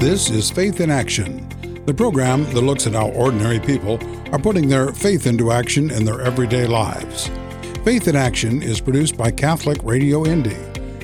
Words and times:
This 0.00 0.30
is 0.30 0.48
Faith 0.48 0.80
in 0.80 0.90
Action, 0.92 1.44
the 1.84 1.92
program 1.92 2.44
that 2.54 2.60
looks 2.60 2.86
at 2.86 2.92
how 2.92 3.08
ordinary 3.08 3.58
people 3.58 3.98
are 4.32 4.38
putting 4.38 4.68
their 4.68 4.92
faith 4.92 5.26
into 5.26 5.50
action 5.50 5.90
in 5.90 6.04
their 6.04 6.20
everyday 6.20 6.68
lives. 6.68 7.28
Faith 7.82 8.06
in 8.06 8.14
Action 8.14 8.62
is 8.62 8.80
produced 8.80 9.16
by 9.16 9.32
Catholic 9.32 9.82
Radio 9.82 10.24
Indy. 10.24 10.54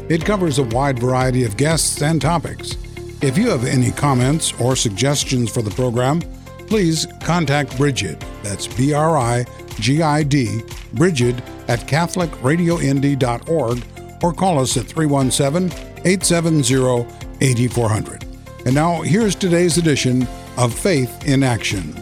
It 0.08 0.24
covers 0.24 0.60
a 0.60 0.62
wide 0.62 1.00
variety 1.00 1.42
of 1.42 1.56
guests 1.56 2.02
and 2.02 2.22
topics. 2.22 2.76
If 3.20 3.36
you 3.36 3.50
have 3.50 3.64
any 3.64 3.90
comments 3.90 4.52
or 4.60 4.76
suggestions 4.76 5.50
for 5.50 5.62
the 5.62 5.72
program, 5.72 6.20
please 6.68 7.08
contact 7.20 7.76
Brigid. 7.76 8.20
That's 8.44 8.68
B 8.68 8.92
R 8.92 9.18
I 9.18 9.44
G 9.80 10.02
I 10.02 10.22
D, 10.22 10.60
Brigid 10.92 11.42
at 11.66 11.80
CatholicRadioIndy.org 11.80 13.84
or 14.22 14.32
call 14.32 14.60
us 14.60 14.76
at 14.76 14.86
317 14.86 15.76
870 16.04 17.08
8400. 17.40 18.33
And 18.66 18.74
now, 18.74 19.02
here's 19.02 19.34
today's 19.34 19.76
edition 19.76 20.26
of 20.56 20.72
Faith 20.72 21.28
in 21.28 21.42
Action. 21.42 21.94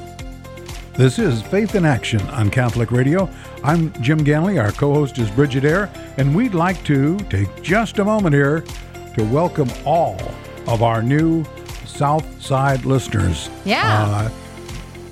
This 0.94 1.18
is 1.18 1.42
Faith 1.42 1.74
in 1.74 1.84
Action 1.84 2.20
on 2.28 2.50
Catholic 2.50 2.92
Radio. 2.92 3.28
I'm 3.64 3.92
Jim 4.00 4.20
Ganley. 4.24 4.62
Our 4.62 4.70
co 4.70 4.94
host 4.94 5.18
is 5.18 5.28
Brigid 5.32 5.64
Eyre, 5.64 5.90
and 6.18 6.36
we'd 6.36 6.54
like 6.54 6.84
to 6.84 7.18
take 7.30 7.48
just 7.64 7.98
a 7.98 8.04
moment 8.04 8.36
here 8.36 8.60
to 9.16 9.24
welcome 9.24 9.68
all 9.84 10.20
of 10.68 10.84
our 10.84 11.02
new 11.02 11.44
South 11.84 12.40
Side 12.40 12.84
listeners. 12.84 13.50
Yeah. 13.64 14.04
Uh, 14.06 14.30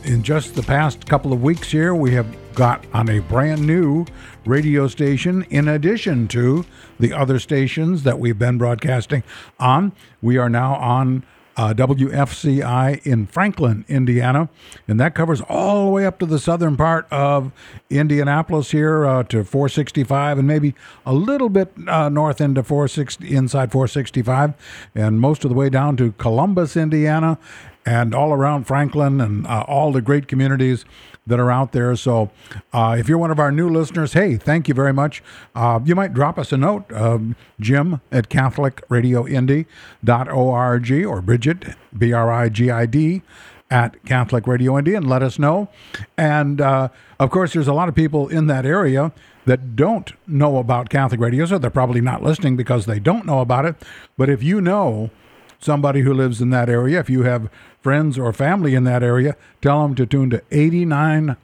in 0.05 0.23
just 0.23 0.55
the 0.55 0.63
past 0.63 1.05
couple 1.09 1.33
of 1.33 1.43
weeks 1.43 1.73
here, 1.73 1.97
we 1.97 2.15
have 2.15 2.29
got 2.55 2.85
on 2.93 3.09
a 3.09 3.19
brand 3.19 3.67
new 3.67 4.07
radio 4.45 4.87
station 4.87 5.43
in 5.51 5.67
addition 5.67 6.29
to 6.29 6.65
the 7.01 7.13
other 7.13 7.41
stations 7.41 8.05
that 8.05 8.21
we've 8.21 8.39
been 8.39 8.57
broadcasting 8.57 9.25
on. 9.59 9.91
We 10.23 10.39
are 10.39 10.49
now 10.49 10.77
on 10.77 11.25
uh, 11.61 11.75
WFCI 11.75 13.07
in 13.07 13.27
Franklin, 13.27 13.85
Indiana, 13.87 14.49
and 14.89 14.99
that 14.99 15.15
covers 15.15 15.43
all 15.43 15.85
the 15.85 15.91
way 15.91 16.07
up 16.07 16.19
to 16.19 16.25
the 16.25 16.39
southern 16.39 16.75
part 16.75 17.07
of 17.11 17.53
Indianapolis 17.91 18.71
here 18.71 19.05
uh, 19.05 19.23
to 19.25 19.45
465, 19.45 20.39
and 20.39 20.49
maybe 20.49 20.75
a 21.05 21.13
little 21.13 21.51
bit 21.51 21.71
uh, 21.87 22.09
north 22.09 22.41
into 22.41 22.63
460, 22.63 23.37
inside 23.37 23.73
465, 23.73 24.55
and 24.95 25.21
most 25.21 25.45
of 25.45 25.51
the 25.51 25.55
way 25.55 25.69
down 25.69 25.99
to 25.99 26.13
Columbus, 26.13 26.79
Indiana, 26.79 27.39
and 27.85 28.15
all 28.15 28.33
around 28.33 28.65
Franklin 28.65 29.21
and 29.21 29.47
uh, 29.47 29.65
all 29.69 29.93
the 29.93 30.01
great 30.01 30.29
communities 30.29 30.87
that 31.27 31.41
are 31.41 31.51
out 31.51 31.73
there. 31.73 31.95
So, 31.97 32.31
uh, 32.73 32.97
if 32.99 33.09
you're 33.09 33.19
one 33.19 33.31
of 33.31 33.39
our 33.39 33.53
new 33.53 33.69
listeners, 33.69 34.15
hey, 34.15 34.37
thank 34.37 34.69
you 34.69 34.75
very 34.75 34.93
much. 34.93 35.23
Uh, 35.55 35.81
you 35.85 35.95
might 35.95 36.13
drop 36.15 36.39
us 36.39 36.53
a 36.53 36.57
note, 36.57 36.91
um, 36.93 37.37
Jim 37.61 38.01
at 38.11 38.29
CatholicRadioIndy.org 38.29 41.07
or 41.07 41.23
Brigid, 41.23 41.77
B 41.97 42.13
R 42.13 42.33
I 42.33 42.49
G 42.49 42.71
I 42.71 42.87
D, 42.87 43.23
at 43.71 44.05
Catholic 44.05 44.47
Radio 44.47 44.77
Indy 44.77 44.95
and 44.95 45.09
let 45.09 45.23
us 45.23 45.39
know. 45.39 45.69
And 46.17 46.61
uh, 46.61 46.89
of 47.19 47.31
course, 47.31 47.53
there's 47.53 47.69
a 47.69 47.73
lot 47.73 47.89
of 47.89 47.95
people 47.95 48.29
in 48.29 48.47
that 48.49 48.67
area 48.67 49.13
that 49.47 49.77
don't 49.77 50.13
know 50.27 50.59
about 50.59 50.91
Catholic 50.91 51.21
radio, 51.21 51.47
so 51.47 51.59
they're 51.59 51.71
probably 51.71 52.01
not 52.01 52.23
listening 52.23 52.57
because 52.57 52.87
they 52.87 52.99
don't 52.99 53.25
know 53.25 53.41
about 53.41 53.65
it. 53.65 53.77
But 54.19 54.29
if 54.29 54.43
you 54.43 54.61
know, 54.61 55.11
somebody 55.59 56.01
who 56.01 56.13
lives 56.13 56.41
in 56.41 56.51
that 56.51 56.69
area, 56.69 56.99
if 56.99 57.09
you 57.09 57.23
have 57.23 57.49
friends 57.81 58.19
or 58.19 58.33
family 58.33 58.75
in 58.75 58.85
that 58.85 59.03
area, 59.03 59.37
tell 59.61 59.83
them 59.83 59.95
to 59.97 60.07
tune 60.07 60.31
to 60.31 60.39
89.5, 60.51 61.37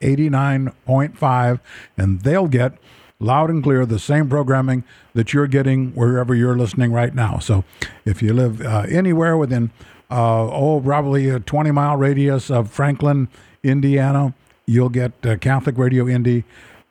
89.5, 0.00 1.60
and 1.96 2.20
they'll 2.22 2.48
get 2.48 2.78
loud 3.18 3.50
and 3.50 3.62
clear 3.62 3.84
the 3.84 3.98
same 3.98 4.28
programming 4.28 4.84
that 5.14 5.32
you're 5.32 5.46
getting 5.46 5.92
wherever 5.92 6.34
you're 6.34 6.56
listening 6.56 6.92
right 6.92 7.14
now. 7.14 7.38
So 7.38 7.64
if 8.04 8.22
you 8.22 8.32
live 8.32 8.60
uh, 8.62 8.86
anywhere 8.88 9.36
within, 9.36 9.70
uh, 10.10 10.48
oh, 10.48 10.80
probably 10.80 11.28
a 11.28 11.38
20 11.38 11.70
mile 11.70 11.96
radius 11.96 12.50
of 12.50 12.70
Franklin, 12.70 13.28
Indiana, 13.62 14.34
you'll 14.66 14.88
get 14.88 15.12
uh, 15.24 15.36
Catholic 15.36 15.76
Radio 15.76 16.08
Indy 16.08 16.44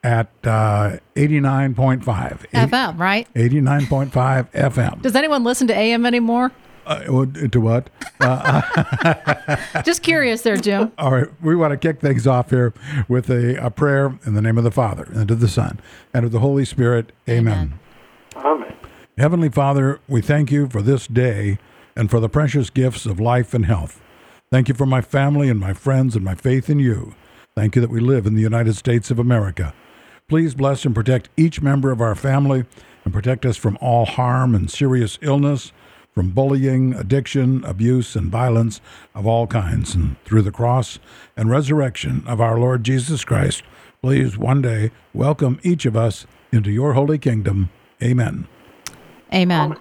at 0.03 0.29
uh, 0.43 0.97
89.5. 1.15 2.03
FM, 2.51 2.97
right? 2.97 3.27
89.5 3.33 4.51
FM. 4.51 5.01
Does 5.01 5.15
anyone 5.15 5.43
listen 5.43 5.67
to 5.67 5.75
AM 5.75 6.05
anymore? 6.05 6.51
Uh, 6.89 7.25
to 7.47 7.61
what? 7.61 7.89
Just 9.85 10.01
curious 10.01 10.41
there, 10.41 10.57
Jim. 10.57 10.91
All 10.97 11.11
right, 11.11 11.27
we 11.41 11.55
want 11.55 11.71
to 11.71 11.77
kick 11.77 12.01
things 12.01 12.25
off 12.25 12.49
here 12.49 12.73
with 13.07 13.29
a, 13.29 13.63
a 13.63 13.69
prayer 13.69 14.17
in 14.25 14.33
the 14.33 14.41
name 14.41 14.57
of 14.57 14.63
the 14.63 14.71
Father, 14.71 15.07
and 15.13 15.29
of 15.29 15.39
the 15.39 15.47
Son, 15.47 15.79
and 16.13 16.25
of 16.25 16.31
the 16.31 16.39
Holy 16.39 16.65
Spirit. 16.65 17.11
Amen. 17.29 17.79
Amen. 18.35 18.73
Heavenly 19.19 19.49
Father, 19.49 19.99
we 20.07 20.21
thank 20.21 20.49
you 20.49 20.69
for 20.69 20.81
this 20.81 21.05
day 21.05 21.59
and 21.93 22.09
for 22.09 22.21
the 22.21 22.29
precious 22.29 22.69
gifts 22.69 23.05
of 23.05 23.19
life 23.19 23.53
and 23.53 23.65
health. 23.65 23.99
Thank 24.49 24.69
you 24.69 24.73
for 24.73 24.85
my 24.85 25.01
family 25.01 25.49
and 25.49 25.59
my 25.59 25.73
friends 25.73 26.15
and 26.15 26.23
my 26.23 26.35
faith 26.35 26.69
in 26.69 26.79
you. 26.79 27.15
Thank 27.53 27.75
you 27.75 27.81
that 27.81 27.89
we 27.89 27.99
live 27.99 28.25
in 28.25 28.35
the 28.35 28.41
United 28.41 28.77
States 28.77 29.11
of 29.11 29.19
America. 29.19 29.73
Please 30.29 30.55
bless 30.55 30.85
and 30.85 30.95
protect 30.95 31.27
each 31.35 31.61
member 31.61 31.91
of 31.91 31.99
our 31.99 32.15
family 32.15 32.63
and 33.03 33.13
protect 33.13 33.45
us 33.45 33.57
from 33.57 33.77
all 33.81 34.05
harm 34.05 34.55
and 34.55 34.71
serious 34.71 35.19
illness, 35.21 35.73
from 36.19 36.31
bullying, 36.31 36.93
addiction, 36.95 37.63
abuse, 37.63 38.13
and 38.13 38.29
violence 38.29 38.81
of 39.15 39.25
all 39.25 39.47
kinds. 39.47 39.95
And 39.95 40.17
through 40.25 40.41
the 40.41 40.51
cross 40.51 40.99
and 41.37 41.49
resurrection 41.49 42.25
of 42.27 42.41
our 42.41 42.59
Lord 42.59 42.83
Jesus 42.83 43.23
Christ, 43.23 43.63
please 44.01 44.37
one 44.37 44.61
day 44.61 44.91
welcome 45.13 45.61
each 45.63 45.85
of 45.85 45.95
us 45.95 46.27
into 46.51 46.71
your 46.71 46.91
holy 46.91 47.19
kingdom. 47.19 47.69
Amen. 48.03 48.49
Amen. 49.33 49.77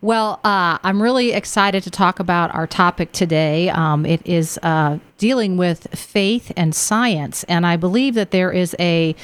Well, 0.00 0.38
uh, 0.44 0.78
I'm 0.84 1.02
really 1.02 1.32
excited 1.32 1.82
to 1.82 1.90
talk 1.90 2.20
about 2.20 2.54
our 2.54 2.68
topic 2.68 3.10
today. 3.10 3.70
Um, 3.70 4.06
it 4.06 4.24
is 4.24 4.56
uh, 4.62 5.00
dealing 5.18 5.56
with 5.56 5.88
faith 5.98 6.52
and 6.56 6.76
science, 6.76 7.42
and 7.44 7.66
I 7.66 7.76
believe 7.76 8.14
that 8.14 8.30
there 8.30 8.52
is 8.52 8.76
a 8.78 9.16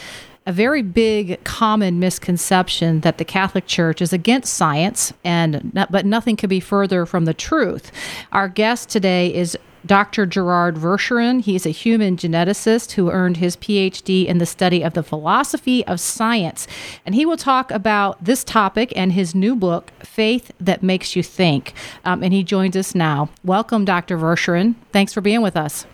a 0.47 0.53
very 0.53 0.83
big 0.83 1.43
common 1.45 1.99
misconception 1.99 3.01
that 3.01 3.19
the 3.19 3.25
Catholic 3.25 3.67
Church 3.67 4.01
is 4.01 4.13
against 4.13 4.55
science, 4.55 5.13
and 5.23 5.73
but 5.91 6.07
nothing 6.07 6.37
could 6.37 6.51
be 6.51 6.61
further 6.61 7.07
from 7.07 7.25
the 7.25 7.35
truth. 7.35 7.93
Our 8.33 8.49
guest 8.49 8.89
today 8.89 9.33
is 9.35 9.57
Dr. 9.85 10.27
Gerard 10.27 10.77
Verschuuren. 10.77 11.41
He's 11.41 11.65
a 11.65 11.71
human 11.71 12.17
geneticist 12.17 12.93
who 12.93 13.11
earned 13.11 13.39
his 13.39 13.57
PhD 13.57 14.27
in 14.27 14.39
the 14.39 14.47
study 14.47 14.83
of 14.83 14.95
the 14.95 15.03
philosophy 15.03 15.87
of 15.87 16.01
science. 16.01 16.67
And 17.07 17.15
he 17.15 17.25
will 17.25 17.37
talk 17.37 17.71
about 17.71 18.23
this 18.23 18.45
topic 18.45 18.93
and 18.95 19.13
his 19.13 19.35
new 19.35 19.57
book, 19.57 19.91
Faith 20.01 20.53
That 20.61 20.83
Makes 20.83 21.17
You 21.17 21.23
Think. 21.23 21.73
Um, 22.05 22.23
and 22.23 22.33
he 22.33 22.45
joins 22.45 22.77
us 22.77 22.95
now. 22.95 23.31
Welcome, 23.43 23.85
Dr. 23.85 24.19
Verschuuren. 24.19 24.75
Thanks 24.93 25.15
for 25.15 25.21
being 25.21 25.41
with 25.41 25.57
us. 25.57 25.87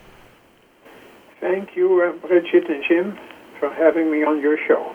Thank 1.40 1.76
you, 1.76 2.02
uh, 2.02 2.26
Brigid 2.26 2.64
and 2.64 2.82
Jim, 2.88 3.18
for 3.58 3.72
having 3.72 4.10
me 4.10 4.22
on 4.22 4.40
your 4.40 4.58
show. 4.66 4.94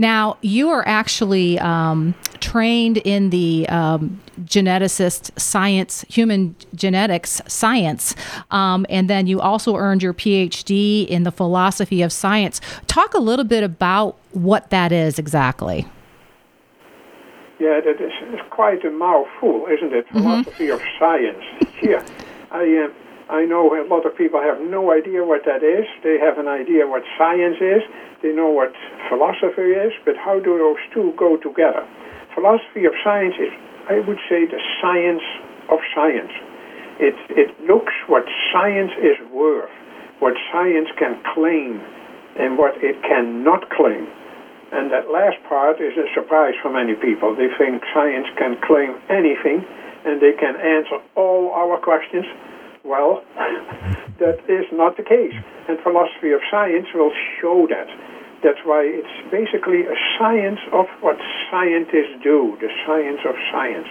Now, 0.00 0.38
you 0.42 0.68
are 0.68 0.86
actually 0.86 1.58
um, 1.58 2.14
trained 2.38 2.98
in 2.98 3.30
the 3.30 3.68
um, 3.68 4.20
geneticist 4.44 5.38
science, 5.38 6.04
human 6.08 6.54
genetics 6.74 7.42
science, 7.48 8.14
um, 8.52 8.86
and 8.88 9.10
then 9.10 9.26
you 9.26 9.40
also 9.40 9.74
earned 9.74 10.00
your 10.02 10.14
PhD 10.14 11.04
in 11.06 11.24
the 11.24 11.32
philosophy 11.32 12.00
of 12.02 12.12
science. 12.12 12.60
Talk 12.86 13.14
a 13.14 13.18
little 13.18 13.44
bit 13.44 13.64
about 13.64 14.16
what 14.32 14.70
that 14.70 14.92
is 14.92 15.18
exactly. 15.18 15.84
Yeah, 17.58 17.80
that 17.80 18.00
is 18.00 18.40
quite 18.50 18.84
a 18.84 18.90
mouthful, 18.90 19.66
isn't 19.66 19.92
it? 19.92 20.06
Mm-hmm. 20.06 20.18
Philosophy 20.20 20.70
of 20.70 20.80
science. 20.96 21.42
Yeah, 21.82 22.06
I 22.52 22.86
uh, 22.86 23.07
I 23.28 23.44
know 23.44 23.68
a 23.76 23.84
lot 23.84 24.06
of 24.06 24.16
people 24.16 24.40
have 24.40 24.60
no 24.60 24.90
idea 24.92 25.20
what 25.24 25.44
that 25.44 25.60
is. 25.60 25.84
They 26.02 26.16
have 26.16 26.38
an 26.38 26.48
idea 26.48 26.88
what 26.88 27.04
science 27.20 27.60
is. 27.60 27.84
They 28.22 28.32
know 28.32 28.48
what 28.48 28.72
philosophy 29.08 29.76
is, 29.76 29.92
but 30.04 30.16
how 30.16 30.40
do 30.40 30.56
those 30.56 30.80
two 30.94 31.12
go 31.16 31.36
together? 31.36 31.84
Philosophy 32.34 32.88
of 32.88 32.96
science 33.04 33.36
is, 33.36 33.52
I 33.88 34.00
would 34.00 34.18
say, 34.32 34.48
the 34.48 34.60
science 34.80 35.22
of 35.68 35.78
science. 35.94 36.32
It, 36.98 37.14
it 37.36 37.52
looks 37.68 37.92
what 38.08 38.24
science 38.50 38.92
is 38.96 39.20
worth, 39.30 39.70
what 40.18 40.34
science 40.50 40.88
can 40.98 41.20
claim, 41.34 41.84
and 42.40 42.56
what 42.56 42.80
it 42.82 42.96
cannot 43.04 43.68
claim. 43.70 44.08
And 44.72 44.90
that 44.92 45.12
last 45.12 45.36
part 45.48 45.80
is 45.80 45.92
a 46.00 46.08
surprise 46.14 46.54
for 46.62 46.72
many 46.72 46.94
people. 46.94 47.36
They 47.36 47.48
think 47.60 47.84
science 47.92 48.26
can 48.36 48.56
claim 48.64 48.96
anything 49.08 49.64
and 50.04 50.20
they 50.20 50.32
can 50.32 50.56
answer 50.56 51.00
all 51.16 51.52
our 51.52 51.78
questions. 51.80 52.24
Well, 52.88 53.22
that 54.18 54.40
is 54.48 54.64
not 54.72 54.96
the 54.96 55.02
case. 55.02 55.36
And 55.68 55.78
philosophy 55.80 56.32
of 56.32 56.40
science 56.50 56.86
will 56.94 57.12
show 57.38 57.66
that. 57.68 57.86
That's 58.42 58.58
why 58.64 58.82
it's 58.88 59.30
basically 59.30 59.82
a 59.82 59.94
science 60.18 60.60
of 60.72 60.86
what 61.02 61.18
scientists 61.50 62.16
do, 62.22 62.56
the 62.60 62.68
science 62.86 63.20
of 63.28 63.34
science. 63.52 63.86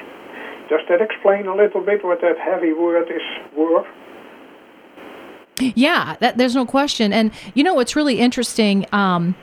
Does 0.69 0.81
that 0.89 0.99
explain 0.99 1.45
a 1.45 1.55
little 1.55 1.81
bit 1.81 2.03
what 2.03 2.21
that 2.21 2.39
heavy 2.39 2.73
word 2.73 3.07
is 3.09 3.21
worth? 3.55 3.85
Yeah, 5.59 6.15
that, 6.19 6.37
there's 6.37 6.55
no 6.55 6.65
question. 6.65 7.13
And 7.13 7.31
you 7.53 7.63
know 7.63 7.75
what's 7.75 7.95
really 7.95 8.19
interesting? 8.19 8.85
Um, 8.91 9.35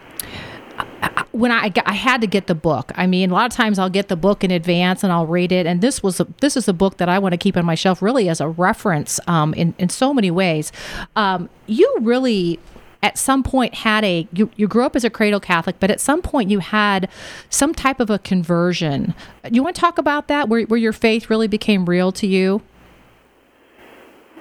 when 1.32 1.50
I 1.50 1.69
got, 1.69 1.88
I 1.88 1.93
had 1.93 2.20
to 2.20 2.26
get 2.26 2.46
the 2.46 2.55
book. 2.55 2.93
I 2.94 3.06
mean, 3.06 3.31
a 3.31 3.34
lot 3.34 3.50
of 3.50 3.56
times 3.56 3.78
I'll 3.78 3.90
get 3.90 4.08
the 4.08 4.16
book 4.16 4.44
in 4.44 4.50
advance 4.50 5.02
and 5.02 5.12
I'll 5.12 5.26
read 5.26 5.52
it. 5.52 5.66
And 5.66 5.81
this 5.81 6.02
was 6.02 6.20
a, 6.20 6.26
this 6.40 6.56
is 6.56 6.69
a 6.69 6.72
book 6.72 6.99
that 6.99 7.08
I 7.08 7.19
want 7.19 7.32
to 7.32 7.38
keep 7.38 7.56
on 7.56 7.64
my 7.64 7.75
shelf, 7.75 8.00
really 8.00 8.28
as 8.28 8.40
a 8.40 8.49
reference 8.49 9.19
um, 9.26 9.55
in 9.55 9.75
in 9.78 9.88
so 9.88 10.14
many 10.14 10.31
ways. 10.31 10.72
Um, 11.16 11.49
you 11.66 11.93
really 12.00 12.58
at 13.02 13.19
some 13.19 13.43
point 13.43 13.75
had 13.75 14.02
a 14.02 14.26
you, 14.32 14.50
you 14.56 14.66
grew 14.66 14.84
up 14.84 14.96
as 14.96 15.05
a 15.05 15.11
cradle 15.11 15.38
catholic 15.38 15.76
but 15.78 15.90
at 15.90 16.00
some 16.00 16.22
point 16.22 16.50
you 16.50 16.61
had 16.61 17.06
some 17.50 17.75
type 17.75 18.00
of 18.00 18.08
a 18.08 18.19
conversion 18.19 19.14
you 19.50 19.62
want 19.62 19.76
to 19.76 19.81
talk 19.81 19.99
about 19.99 20.26
that 20.26 20.49
where, 20.49 20.62
where 20.62 20.78
your 20.78 20.93
faith 20.93 21.28
really 21.28 21.46
became 21.46 21.84
real 21.84 22.11
to 22.11 22.26
you 22.26 22.62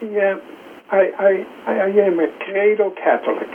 yeah 0.02 0.40
I, 0.92 1.46
I, 1.68 1.72
I 1.72 1.88
am 1.90 2.20
a 2.20 2.28
cradle 2.46 2.92
catholic 2.92 3.50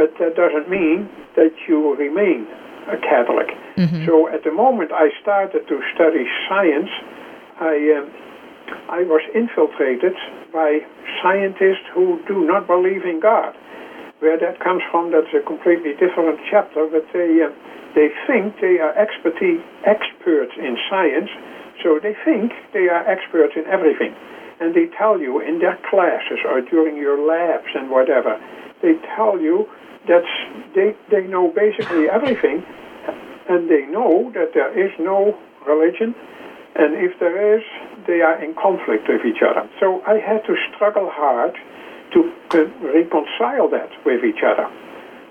but 0.00 0.16
that 0.16 0.32
doesn't 0.32 0.72
mean 0.72 1.12
that 1.36 1.52
you 1.68 1.92
remain 1.92 2.48
a 2.88 2.96
Catholic. 3.04 3.52
Mm-hmm. 3.76 4.08
So 4.08 4.32
at 4.32 4.48
the 4.48 4.50
moment 4.50 4.96
I 4.96 5.12
started 5.20 5.68
to 5.68 5.76
study 5.92 6.24
science, 6.48 6.88
I 7.60 8.00
um, 8.00 8.08
I 8.88 9.04
was 9.04 9.20
infiltrated 9.36 10.16
by 10.56 10.80
scientists 11.20 11.84
who 11.92 12.16
do 12.24 12.48
not 12.48 12.64
believe 12.64 13.04
in 13.04 13.20
God. 13.20 13.52
Where 14.24 14.40
that 14.40 14.64
comes 14.64 14.80
from, 14.88 15.12
that's 15.12 15.32
a 15.36 15.44
completely 15.44 15.92
different 16.00 16.40
chapter. 16.48 16.88
But 16.88 17.04
they 17.12 17.44
uh, 17.44 17.52
they 17.92 18.08
think 18.24 18.56
they 18.64 18.80
are 18.80 18.96
expertise 18.96 19.60
experts 19.84 20.56
in 20.56 20.80
science, 20.88 21.28
so 21.84 22.00
they 22.00 22.16
think 22.24 22.56
they 22.72 22.88
are 22.88 23.04
experts 23.04 23.52
in 23.52 23.68
everything, 23.68 24.16
and 24.64 24.72
they 24.72 24.88
tell 24.96 25.20
you 25.20 25.44
in 25.44 25.60
their 25.60 25.76
classes 25.92 26.40
or 26.48 26.64
during 26.64 26.96
your 26.96 27.20
labs 27.20 27.68
and 27.76 27.92
whatever, 27.92 28.40
they 28.80 28.96
tell 29.12 29.36
you 29.36 29.68
that's 30.08 30.32
they 30.74 30.96
they 31.10 31.26
know 31.26 31.52
basically 31.52 32.08
everything, 32.08 32.64
and 33.48 33.68
they 33.68 33.86
know 33.86 34.30
that 34.34 34.54
there 34.54 34.72
is 34.72 34.92
no 34.98 35.36
religion, 35.66 36.14
and 36.74 36.94
if 36.96 37.18
there 37.20 37.56
is, 37.56 37.62
they 38.06 38.20
are 38.22 38.42
in 38.42 38.54
conflict 38.54 39.08
with 39.08 39.24
each 39.24 39.42
other. 39.42 39.68
So 39.78 40.02
I 40.06 40.18
had 40.18 40.44
to 40.46 40.56
struggle 40.74 41.10
hard 41.12 41.56
to 42.12 42.32
reconcile 42.82 43.68
that 43.70 43.90
with 44.04 44.24
each 44.24 44.42
other. 44.42 44.66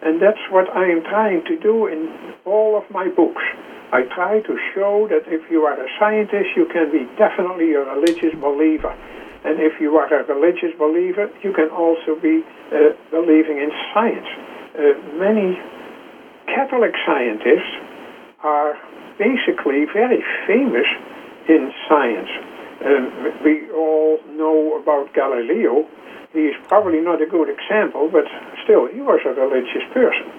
And 0.01 0.21
that's 0.21 0.39
what 0.50 0.69
I 0.71 0.88
am 0.88 1.04
trying 1.04 1.44
to 1.45 1.60
do 1.60 1.88
in 1.88 2.33
all 2.45 2.77
of 2.77 2.89
my 2.89 3.10
books. 3.10 3.44
I 3.92 4.04
try 4.16 4.39
to 4.39 4.57
show 4.74 5.07
that 5.10 5.27
if 5.27 5.50
you 5.51 5.63
are 5.63 5.75
a 5.75 5.89
scientist, 6.00 6.56
you 6.56 6.68
can 6.71 6.92
be 6.92 7.10
definitely 7.18 7.74
a 7.74 7.83
religious 7.83 8.33
believer. 8.39 8.95
And 9.44 9.60
if 9.60 9.81
you 9.81 9.98
are 9.98 10.07
a 10.07 10.24
religious 10.24 10.71
believer, 10.77 11.30
you 11.44 11.51
can 11.51 11.69
also 11.69 12.16
be 12.21 12.44
uh, 12.71 12.95
believing 13.12 13.57
in 13.57 13.71
science 13.94 14.27
many 15.18 15.57
Catholic 16.48 16.94
scientists 17.06 17.74
are 18.44 18.74
basically 19.18 19.86
very 19.92 20.24
famous 20.48 20.88
in 21.48 21.71
science. 21.88 22.30
Um, 22.86 23.33
we 23.44 23.69
all 23.71 24.19
know 24.31 24.80
about 24.81 25.13
Galileo. 25.13 25.86
He 26.31 26.48
is 26.48 26.56
probably 26.68 27.01
not 27.01 27.21
a 27.21 27.25
good 27.25 27.50
example, 27.50 28.07
but 28.12 28.24
still, 28.63 28.88
he 28.88 29.01
was 29.01 29.19
a 29.25 29.33
religious 29.33 29.83
person. 29.94 30.30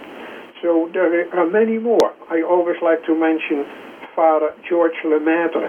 So 0.63 0.89
there 0.93 1.29
are 1.37 1.49
many 1.49 1.79
more. 1.79 2.13
I 2.31 2.43
always 2.43 2.77
like 2.83 3.05
to 3.07 3.15
mention 3.15 3.67
Father 4.15 4.55
George 4.69 4.97
Lemaitre. 5.05 5.69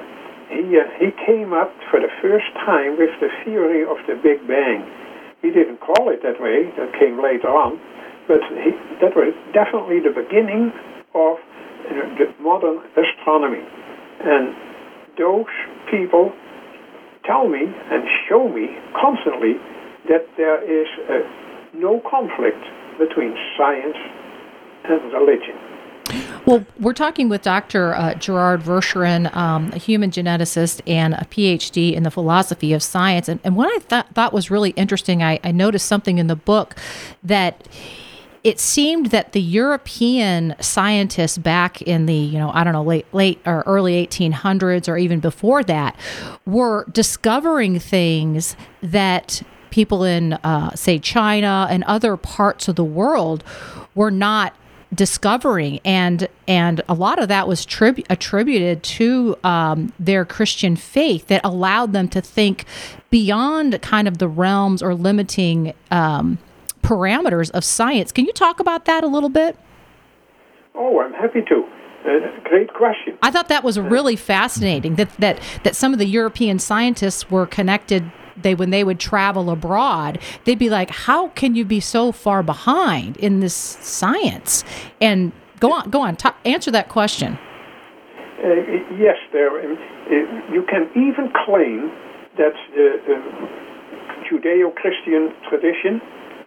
He, 0.51 0.77
uh, 0.77 0.83
he 0.99 1.11
came 1.25 1.53
up 1.53 1.71
for 1.89 1.99
the 1.99 2.11
first 2.21 2.51
time 2.67 2.97
with 2.99 3.11
the 3.19 3.31
theory 3.43 3.83
of 3.83 3.97
the 4.07 4.15
Big 4.21 4.45
Bang. 4.47 4.83
He 5.41 5.49
didn't 5.49 5.79
call 5.79 6.11
it 6.11 6.21
that 6.23 6.39
way, 6.39 6.69
that 6.77 6.91
came 6.99 7.23
later 7.23 7.49
on, 7.49 7.79
but 8.31 8.39
he, 8.63 8.72
that 9.04 9.12
was 9.12 9.36
definitely 9.51 10.00
the 10.00 10.16
beginning 10.16 10.72
of 11.13 11.36
the 12.16 12.31
modern 12.39 12.80
astronomy. 12.95 13.60
And 14.24 14.56
those 15.19 15.51
people 15.92 16.31
tell 17.25 17.50
me 17.50 17.68
and 17.68 18.07
show 18.30 18.48
me 18.48 18.72
constantly 18.95 19.60
that 20.07 20.24
there 20.38 20.63
is 20.63 20.88
no 21.74 22.01
conflict 22.10 22.63
between 22.98 23.36
science 23.57 23.98
and 24.86 25.12
religion. 25.12 25.60
Well, 26.45 26.66
we're 26.80 26.94
talking 26.94 27.28
with 27.28 27.42
Dr. 27.42 27.94
Uh, 27.94 28.13
Gerard 28.16 28.62
Verschuuren, 28.62 29.33
um, 29.36 29.72
a 29.74 29.78
human 29.78 30.10
geneticist 30.10 30.81
and 30.88 31.13
a 31.16 31.25
PhD 31.30 31.94
in 31.94 32.04
the 32.04 32.12
philosophy 32.12 32.72
of 32.72 32.81
science. 32.81 33.28
And, 33.28 33.42
and 33.44 33.57
what 33.57 33.68
I 33.68 33.80
th- 33.80 34.13
thought 34.13 34.33
was 34.33 34.50
really 34.50 34.72
interesting, 34.72 35.22
I, 35.22 35.39
I 35.44 35.51
noticed 35.51 35.86
something 35.86 36.18
in 36.18 36.28
the 36.28 36.36
book 36.36 36.75
that 37.24 37.68
it 38.43 38.59
seemed 38.59 39.07
that 39.07 39.33
the 39.33 39.41
European 39.41 40.55
scientists 40.59 41.38
back 41.38 41.81
in 41.81 42.07
the, 42.07 42.15
you 42.15 42.39
know, 42.39 42.51
I 42.53 42.63
don't 42.63 42.73
know, 42.73 42.83
late 42.83 43.05
late 43.13 43.39
or 43.45 43.63
early 43.65 44.05
1800s 44.05 44.88
or 44.88 44.97
even 44.97 45.19
before 45.19 45.63
that 45.63 45.95
were 46.45 46.85
discovering 46.91 47.79
things 47.79 48.55
that 48.81 49.43
people 49.69 50.03
in 50.03 50.33
uh, 50.33 50.73
say 50.75 50.97
China 50.97 51.67
and 51.69 51.83
other 51.83 52.17
parts 52.17 52.67
of 52.67 52.75
the 52.75 52.83
world 52.83 53.43
were 53.93 54.11
not 54.11 54.55
discovering. 54.94 55.79
And 55.85 56.27
and 56.47 56.81
a 56.89 56.94
lot 56.94 57.21
of 57.21 57.27
that 57.29 57.47
was 57.47 57.65
tribu- 57.65 58.03
attributed 58.09 58.83
to 58.83 59.37
um, 59.44 59.94
their 59.97 60.25
christian 60.25 60.75
faith 60.75 61.27
that 61.27 61.39
allowed 61.45 61.94
them 61.94 62.09
to 62.09 62.19
think 62.19 62.65
beyond 63.09 63.81
kind 63.81 64.07
of 64.07 64.17
the 64.17 64.27
realms 64.27 64.83
or 64.83 64.94
limiting 64.94 65.73
um, 65.91 66.37
parameters 66.91 67.49
of 67.51 67.63
science. 67.63 68.11
Can 68.11 68.25
you 68.25 68.33
talk 68.33 68.59
about 68.59 68.83
that 68.83 69.03
a 69.03 69.07
little 69.07 69.29
bit? 69.29 69.57
Oh, 70.75 70.99
I'm 70.99 71.13
happy 71.13 71.41
to. 71.47 71.63
Uh, 72.03 72.49
great 72.49 72.73
question. 72.73 73.17
I 73.21 73.31
thought 73.31 73.47
that 73.47 73.63
was 73.63 73.79
really 73.79 74.17
fascinating 74.17 74.95
that 74.95 75.09
that 75.17 75.39
that 75.63 75.75
some 75.75 75.93
of 75.93 75.99
the 75.99 76.05
European 76.05 76.59
scientists 76.59 77.29
were 77.31 77.45
connected 77.45 78.11
they 78.35 78.55
when 78.55 78.71
they 78.71 78.83
would 78.83 78.99
travel 78.99 79.51
abroad 79.51 80.17
they'd 80.45 80.57
be 80.57 80.69
like 80.69 80.89
how 80.89 81.27
can 81.29 81.53
you 81.53 81.65
be 81.65 81.79
so 81.79 82.11
far 82.11 82.41
behind 82.41 83.17
in 83.17 83.41
this 83.41 83.53
science 83.53 84.63
and 84.99 85.31
go 85.59 85.71
on 85.73 85.89
go 85.89 86.01
on 86.01 86.15
t- 86.15 86.29
answer 86.45 86.71
that 86.71 86.87
question 86.87 87.37
uh, 88.44 88.47
yes 88.97 89.17
there 89.33 89.51
uh, 89.59 89.75
you 90.51 90.65
can 90.67 90.89
even 90.95 91.31
claim 91.45 91.91
that 92.37 92.55
the 92.73 93.21
judeo-christian 94.31 95.33
tradition 95.49 96.01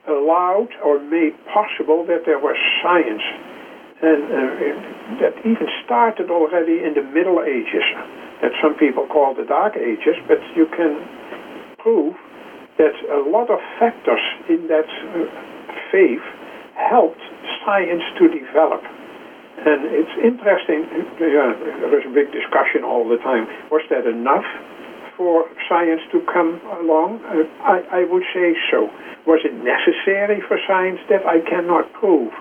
allowed 0.08 0.68
or 0.84 1.00
made 1.00 1.32
possible 1.52 2.04
that 2.06 2.24
there 2.26 2.38
was 2.38 2.56
science. 2.82 3.22
And 4.04 4.22
uh, 4.24 4.40
that 5.24 5.34
even 5.46 5.68
started 5.84 6.28
already 6.28 6.84
in 6.84 6.92
the 6.92 7.02
Middle 7.02 7.40
Ages, 7.40 7.86
that 8.42 8.52
some 8.60 8.74
people 8.76 9.06
call 9.06 9.34
the 9.34 9.44
Dark 9.44 9.76
Ages, 9.76 10.18
but 10.28 10.42
you 10.56 10.66
can 10.76 11.00
prove 11.78 12.14
that 12.76 12.92
a 13.08 13.22
lot 13.30 13.48
of 13.48 13.60
factors 13.78 14.20
in 14.48 14.66
that 14.68 14.84
uh, 14.84 15.30
faith 15.92 16.24
helped 16.74 17.22
science 17.64 18.02
to 18.18 18.28
develop. 18.28 18.82
And 19.64 19.86
it's 19.88 20.16
interesting, 20.20 20.84
yeah, 21.22 21.54
there 21.56 21.96
is 21.96 22.04
a 22.04 22.12
big 22.12 22.28
discussion 22.34 22.82
all 22.84 23.08
the 23.08 23.16
time. 23.22 23.46
Was 23.70 23.86
that 23.88 24.04
enough 24.04 24.44
for 25.16 25.46
science 25.68 26.00
to 26.12 26.20
come 26.30 26.60
along? 26.80 27.22
Uh, 27.24 27.46
I, 27.62 28.02
I 28.02 28.10
would 28.10 28.24
say 28.34 28.54
so. 28.70 28.90
Was 29.26 29.40
it 29.44 29.54
necessary 29.54 30.42
for 30.46 30.58
science? 30.66 31.00
That 31.08 31.24
I 31.26 31.40
cannot 31.40 31.92
prove. 31.94 32.32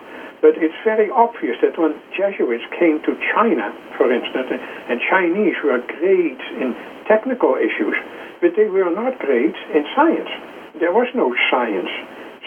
But 0.44 0.60
it's 0.60 0.75
very 0.84 1.08
obvious 1.08 1.56
that 1.63 1.80
when 1.80 1.96
Jesuits 2.12 2.68
came 2.75 3.00
to 3.08 3.15
China, 3.32 3.72
for 3.96 4.12
instance, 4.12 4.51
and 4.92 5.00
Chinese 5.08 5.56
were 5.63 5.80
great 5.80 6.42
in 6.60 6.75
technical 7.08 7.56
issues, 7.56 7.96
but 8.44 8.51
they 8.60 8.68
were 8.68 8.92
not 8.92 9.15
great 9.24 9.56
in 9.72 9.88
science. 9.96 10.27
There 10.84 10.92
was 10.92 11.08
no 11.15 11.32
science. 11.48 11.88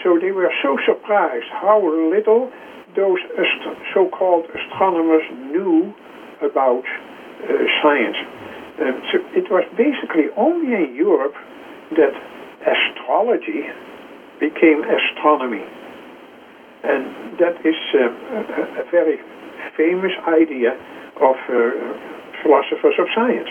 So 0.05 0.21
they 0.21 0.29
were 0.29 0.53
so 0.61 0.77
surprised 0.85 1.49
how 1.49 1.81
little 1.81 2.53
those 2.95 3.17
so 3.93 4.09
called 4.09 4.45
astronomers 4.53 5.25
knew 5.49 5.93
about 6.41 6.85
uh, 6.85 7.65
science. 7.81 8.17
Uh, 8.77 8.93
so 9.11 9.17
it 9.33 9.49
was 9.49 9.65
basically 9.73 10.29
only 10.37 10.73
in 10.73 10.93
Europe 10.93 11.33
that 11.97 12.13
astrology 12.61 13.65
became 14.39 14.85
astronomy. 14.85 15.65
And 16.83 17.37
that 17.41 17.57
is 17.65 17.77
uh, 17.97 18.05
a, 18.05 18.85
a, 18.85 18.91
very 18.91 19.17
famous 19.75 20.13
idea 20.29 20.77
of 21.17 21.35
uh, 21.49 21.57
philosophers 22.43 22.95
of 23.01 23.07
science. 23.15 23.49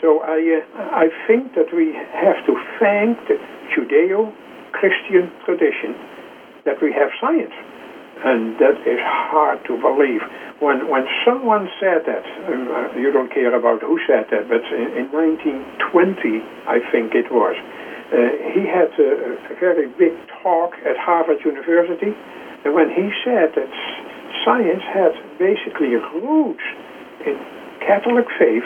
So 0.00 0.22
I, 0.22 0.62
I 1.02 1.06
think 1.26 1.54
that 1.58 1.74
we 1.74 1.94
have 2.14 2.38
to 2.46 2.54
thank 2.78 3.18
the 3.26 3.40
Judeo-Christian 3.74 5.32
tradition 5.44 5.98
that 6.64 6.80
we 6.80 6.92
have 6.92 7.10
science. 7.20 7.54
And 8.24 8.56
that 8.56 8.80
is 8.88 9.00
hard 9.04 9.60
to 9.68 9.76
believe. 9.76 10.24
When, 10.60 10.88
when 10.88 11.04
someone 11.28 11.68
said 11.76 12.08
that, 12.08 12.24
uh, 12.24 12.96
you 12.96 13.12
don't 13.12 13.28
care 13.28 13.52
about 13.52 13.84
who 13.84 14.00
said 14.08 14.24
that, 14.32 14.48
but 14.48 14.64
in, 14.72 15.04
in 15.04 15.06
1920, 15.12 16.40
I 16.64 16.80
think 16.88 17.12
it 17.12 17.28
was, 17.28 17.52
uh, 17.52 18.16
he 18.56 18.64
had 18.64 18.88
a, 18.96 19.36
a, 19.52 19.54
very 19.60 19.92
big 20.00 20.16
talk 20.40 20.72
at 20.88 20.96
Harvard 20.96 21.44
University, 21.44 22.16
and 22.64 22.72
when 22.72 22.88
he 22.88 23.12
said 23.28 23.52
that 23.60 23.68
science 24.44 24.84
had 24.88 25.12
basically 25.36 25.92
roots 26.16 26.64
in 27.28 27.36
Catholic 27.84 28.24
faith, 28.40 28.64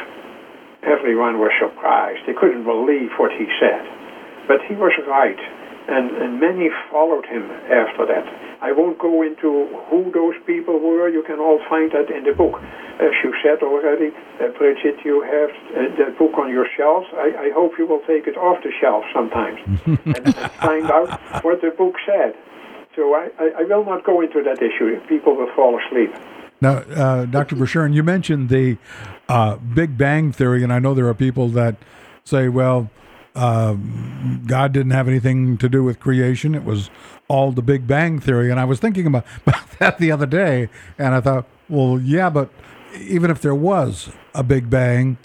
everyone 0.86 1.42
was 1.42 1.50
surprised. 1.58 2.22
They 2.26 2.34
couldn't 2.34 2.62
believe 2.62 3.10
what 3.18 3.32
he 3.34 3.50
said. 3.58 3.82
But 4.46 4.62
he 4.70 4.74
was 4.74 4.94
right, 5.06 5.38
and, 5.88 6.10
and 6.16 6.40
many 6.40 6.68
followed 6.92 7.24
him 7.26 7.50
after 7.72 8.04
that. 8.06 8.24
I 8.60 8.72
won't 8.72 8.98
go 8.98 9.22
into 9.22 9.68
who 9.88 10.10
those 10.12 10.34
people 10.46 10.78
were. 10.78 11.08
You 11.08 11.22
can 11.22 11.38
all 11.38 11.60
find 11.68 11.90
that 11.92 12.10
in 12.14 12.24
the 12.24 12.32
book. 12.32 12.60
As 13.00 13.14
you 13.24 13.32
said 13.42 13.62
already, 13.62 14.10
uh, 14.40 14.48
Brigid, 14.58 15.00
you 15.04 15.22
have 15.22 15.50
uh, 15.72 15.96
that 15.96 16.18
book 16.18 16.36
on 16.36 16.50
your 16.50 16.66
shelves. 16.76 17.06
I, 17.14 17.48
I 17.48 17.50
hope 17.54 17.78
you 17.78 17.86
will 17.86 18.02
take 18.06 18.26
it 18.26 18.36
off 18.36 18.62
the 18.62 18.72
shelf 18.80 19.04
sometimes 19.14 19.60
and, 19.86 20.26
and 20.26 20.34
find 20.60 20.90
out 20.90 21.44
what 21.44 21.60
the 21.62 21.70
book 21.70 21.94
said. 22.04 22.34
So 22.96 23.14
I, 23.14 23.28
I, 23.38 23.50
I 23.60 23.62
will 23.62 23.84
not 23.84 24.04
go 24.04 24.20
into 24.20 24.42
that 24.42 24.60
issue. 24.60 24.98
People 25.08 25.36
will 25.36 25.50
fall 25.54 25.78
asleep. 25.78 26.12
Now, 26.60 26.78
uh, 26.78 27.24
Dr. 27.26 27.54
Verschuuren, 27.54 27.94
you 27.94 28.02
mentioned 28.02 28.48
the 28.48 28.76
uh, 29.28 29.56
Big 29.56 29.96
Bang 29.96 30.32
Theory, 30.32 30.64
and 30.64 30.72
I 30.72 30.80
know 30.80 30.92
there 30.92 31.06
are 31.06 31.14
people 31.14 31.48
that 31.50 31.76
say, 32.24 32.48
well, 32.48 32.90
uh, 33.34 33.74
God 34.46 34.72
didn't 34.72 34.92
have 34.92 35.08
anything 35.08 35.56
to 35.58 35.68
do 35.68 35.84
with 35.84 36.00
creation. 36.00 36.54
It 36.54 36.64
was 36.64 36.90
all 37.28 37.52
the 37.52 37.62
Big 37.62 37.86
Bang 37.86 38.18
Theory. 38.18 38.50
And 38.50 38.58
I 38.58 38.64
was 38.64 38.80
thinking 38.80 39.06
about, 39.06 39.24
about 39.46 39.70
that 39.78 39.98
the 39.98 40.10
other 40.10 40.26
day, 40.26 40.68
and 40.98 41.14
I 41.14 41.20
thought, 41.20 41.46
well, 41.68 42.00
yeah, 42.00 42.30
but 42.30 42.50
even 43.00 43.30
if 43.30 43.40
there 43.40 43.54
was 43.54 44.10
a 44.34 44.42
Big 44.42 44.70
Bang, 44.70 45.18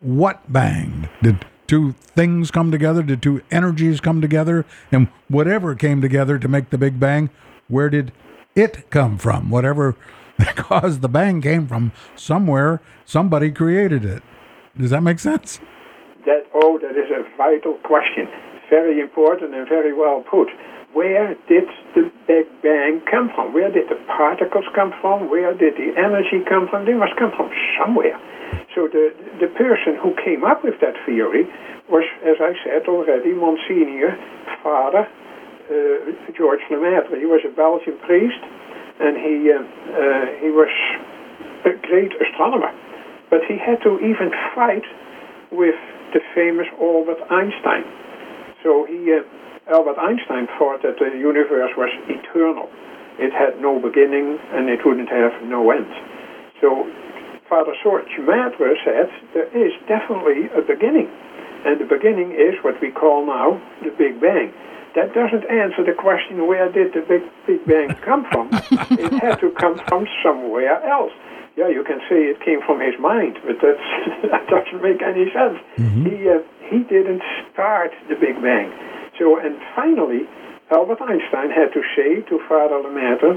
what 0.00 0.52
banged? 0.52 1.08
Did 1.22 1.44
two 1.66 1.92
things 1.92 2.50
come 2.50 2.70
together? 2.70 3.02
Did 3.02 3.22
two 3.22 3.42
energies 3.50 4.00
come 4.00 4.20
together? 4.20 4.64
And 4.90 5.08
whatever 5.28 5.74
came 5.74 6.00
together 6.00 6.38
to 6.38 6.48
make 6.48 6.70
the 6.70 6.78
Big 6.78 6.98
Bang, 6.98 7.30
where 7.68 7.90
did 7.90 8.12
it 8.54 8.90
come 8.90 9.18
from? 9.18 9.50
Whatever 9.50 9.96
caused 10.56 11.00
the 11.00 11.08
bang 11.08 11.40
came 11.40 11.66
from 11.66 11.92
somewhere. 12.16 12.80
Somebody 13.04 13.50
created 13.50 14.04
it. 14.04 14.22
Does 14.76 14.90
that 14.90 15.02
make 15.02 15.18
sense? 15.18 15.60
That 16.26 16.46
oh, 16.54 16.78
that 16.82 16.96
is 16.96 17.10
a 17.10 17.22
vital 17.36 17.74
question. 17.84 18.28
Very 18.70 19.00
important 19.00 19.54
and 19.54 19.68
very 19.68 19.92
well 19.92 20.24
put. 20.28 20.48
Where 20.92 21.36
did 21.48 21.68
the 21.94 22.10
Big 22.26 22.46
Bang 22.62 23.02
come 23.10 23.30
from? 23.34 23.52
Where 23.52 23.70
did 23.70 23.88
the 23.88 24.00
particles 24.08 24.64
come 24.74 24.92
from? 25.00 25.30
Where 25.30 25.52
did 25.52 25.76
the 25.76 25.92
energy 25.96 26.44
come 26.48 26.68
from? 26.68 26.86
They 26.86 26.96
must 26.96 27.16
come 27.16 27.30
from 27.36 27.50
somewhere. 27.78 28.18
So 28.74 28.88
the 28.88 29.12
the 29.40 29.48
person 29.54 29.96
who 30.00 30.16
came 30.24 30.44
up 30.44 30.64
with 30.64 30.80
that 30.80 30.96
theory 31.04 31.44
was, 31.88 32.04
as 32.24 32.36
I 32.40 32.52
said 32.64 32.88
already, 32.88 33.32
Monsignor 33.32 34.16
Father 34.62 35.08
uh, 35.68 36.32
George 36.36 36.60
Lemaitre. 36.70 37.18
He 37.18 37.26
was 37.26 37.44
a 37.44 37.52
Belgian 37.52 37.98
priest, 38.04 38.40
and 39.00 39.16
he 39.16 39.52
uh, 39.52 39.60
uh, 39.60 40.26
he 40.40 40.50
was 40.50 40.72
a 41.64 41.76
great 41.86 42.12
astronomer. 42.20 42.72
But 43.30 43.44
he 43.46 43.58
had 43.60 43.82
to 43.84 44.00
even 44.00 44.32
fight 44.54 44.84
with 45.52 45.76
the 46.12 46.20
famous 46.34 46.66
Albert 46.80 47.20
Einstein. 47.30 47.84
So 48.62 48.86
he, 48.88 49.12
uh, 49.12 49.22
Albert 49.70 49.98
Einstein 49.98 50.48
thought 50.58 50.82
that 50.82 50.98
the 50.98 51.12
universe 51.18 51.70
was 51.76 51.90
eternal. 52.08 52.68
It 53.18 53.32
had 53.32 53.60
no 53.60 53.78
beginning 53.78 54.38
and 54.52 54.68
it 54.68 54.80
wouldn't 54.84 55.08
have 55.10 55.32
no 55.44 55.70
end. 55.70 55.90
So 56.60 56.88
Father 57.48 57.74
George 57.82 58.08
Lemaitre 58.18 58.76
said 58.84 59.10
there 59.34 59.50
is 59.52 59.72
definitely 59.88 60.48
a 60.56 60.62
beginning. 60.62 61.08
And 61.66 61.80
the 61.80 61.84
beginning 61.84 62.32
is 62.32 62.54
what 62.62 62.80
we 62.80 62.90
call 62.90 63.26
now 63.26 63.60
the 63.82 63.90
Big 63.90 64.20
Bang. 64.20 64.52
That 64.94 65.12
doesn't 65.12 65.44
answer 65.50 65.84
the 65.84 65.92
question 65.92 66.46
where 66.46 66.70
did 66.70 66.94
the 66.94 67.02
Big, 67.02 67.22
Big 67.46 67.66
Bang 67.66 67.94
come 68.00 68.26
from? 68.30 68.48
it 68.96 69.12
had 69.20 69.40
to 69.40 69.50
come 69.50 69.78
from 69.88 70.06
somewhere 70.22 70.82
else 70.88 71.12
yeah, 71.58 71.66
you 71.66 71.82
can 71.82 71.98
say 72.06 72.30
it 72.30 72.38
came 72.38 72.62
from 72.62 72.78
his 72.78 72.94
mind, 73.02 73.42
but 73.42 73.58
that's, 73.58 73.82
that 74.30 74.46
doesn't 74.46 74.78
make 74.78 75.02
any 75.02 75.26
sense. 75.34 75.58
Mm-hmm. 75.74 76.06
He 76.06 76.16
uh, 76.30 76.38
he 76.70 76.86
didn't 76.86 77.24
start 77.50 77.90
the 78.06 78.14
Big 78.14 78.38
Bang. 78.38 78.70
So, 79.18 79.40
and 79.40 79.58
finally, 79.74 80.30
Albert 80.70 81.02
Einstein 81.02 81.50
had 81.50 81.74
to 81.74 81.82
say 81.98 82.22
to 82.30 82.38
Father 82.46 82.78
Lemaitre, 82.78 83.34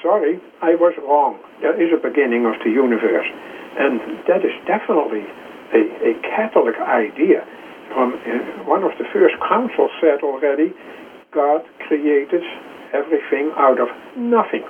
"Sorry, 0.00 0.40
I 0.64 0.80
was 0.80 0.96
wrong. 1.04 1.36
There 1.60 1.76
is 1.76 1.92
a 1.92 2.00
beginning 2.00 2.48
of 2.48 2.56
the 2.64 2.72
universe, 2.72 3.28
and 3.76 4.00
that 4.24 4.40
is 4.40 4.56
definitely 4.64 5.28
a, 5.76 5.82
a 6.08 6.12
Catholic 6.24 6.80
idea." 6.80 7.44
From 7.92 8.16
uh, 8.16 8.64
one 8.64 8.80
of 8.80 8.96
the 8.96 9.04
first 9.12 9.36
councils 9.44 9.92
said 10.00 10.24
already, 10.24 10.72
God 11.36 11.60
created 11.84 12.40
everything 12.96 13.52
out 13.60 13.76
of 13.76 13.88
nothing. 14.16 14.64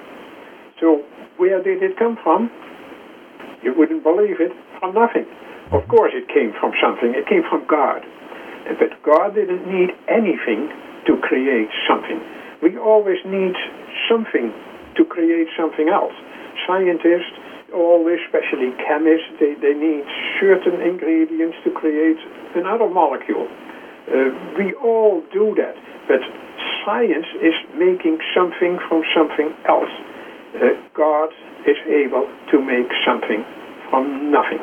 So, 0.80 1.06
where 1.38 1.62
did 1.62 1.84
it 1.84 1.96
come 1.96 2.18
from? 2.24 2.50
You 3.62 3.74
wouldn't 3.74 4.02
believe 4.02 4.40
it 4.42 4.52
from 4.78 4.94
nothing. 4.94 5.26
Of 5.72 5.86
course, 5.88 6.12
it 6.14 6.28
came 6.28 6.52
from 6.58 6.72
something. 6.82 7.14
It 7.14 7.26
came 7.26 7.42
from 7.48 7.64
God. 7.66 8.02
But 8.78 8.94
God 9.02 9.34
didn't 9.34 9.66
need 9.66 9.90
anything 10.06 10.70
to 11.06 11.16
create 11.22 11.70
something. 11.88 12.20
We 12.62 12.78
always 12.78 13.18
need 13.26 13.54
something 14.10 14.52
to 14.96 15.02
create 15.04 15.48
something 15.56 15.88
else. 15.88 16.14
Scientists, 16.66 17.34
always, 17.74 18.20
especially 18.26 18.70
chemists, 18.86 19.26
they, 19.40 19.54
they 19.58 19.74
need 19.74 20.04
certain 20.38 20.78
ingredients 20.82 21.56
to 21.64 21.70
create 21.72 22.20
another 22.54 22.86
molecule. 22.86 23.48
Uh, 24.06 24.30
we 24.58 24.74
all 24.78 25.22
do 25.32 25.54
that. 25.56 25.74
But 26.06 26.20
science 26.84 27.26
is 27.40 27.54
making 27.74 28.18
something 28.34 28.78
from 28.88 29.02
something 29.16 29.54
else. 29.66 29.90
God 30.94 31.30
is 31.66 31.76
able 31.86 32.28
to 32.50 32.60
make 32.60 32.90
something 33.06 33.44
from 33.90 34.30
nothing. 34.30 34.60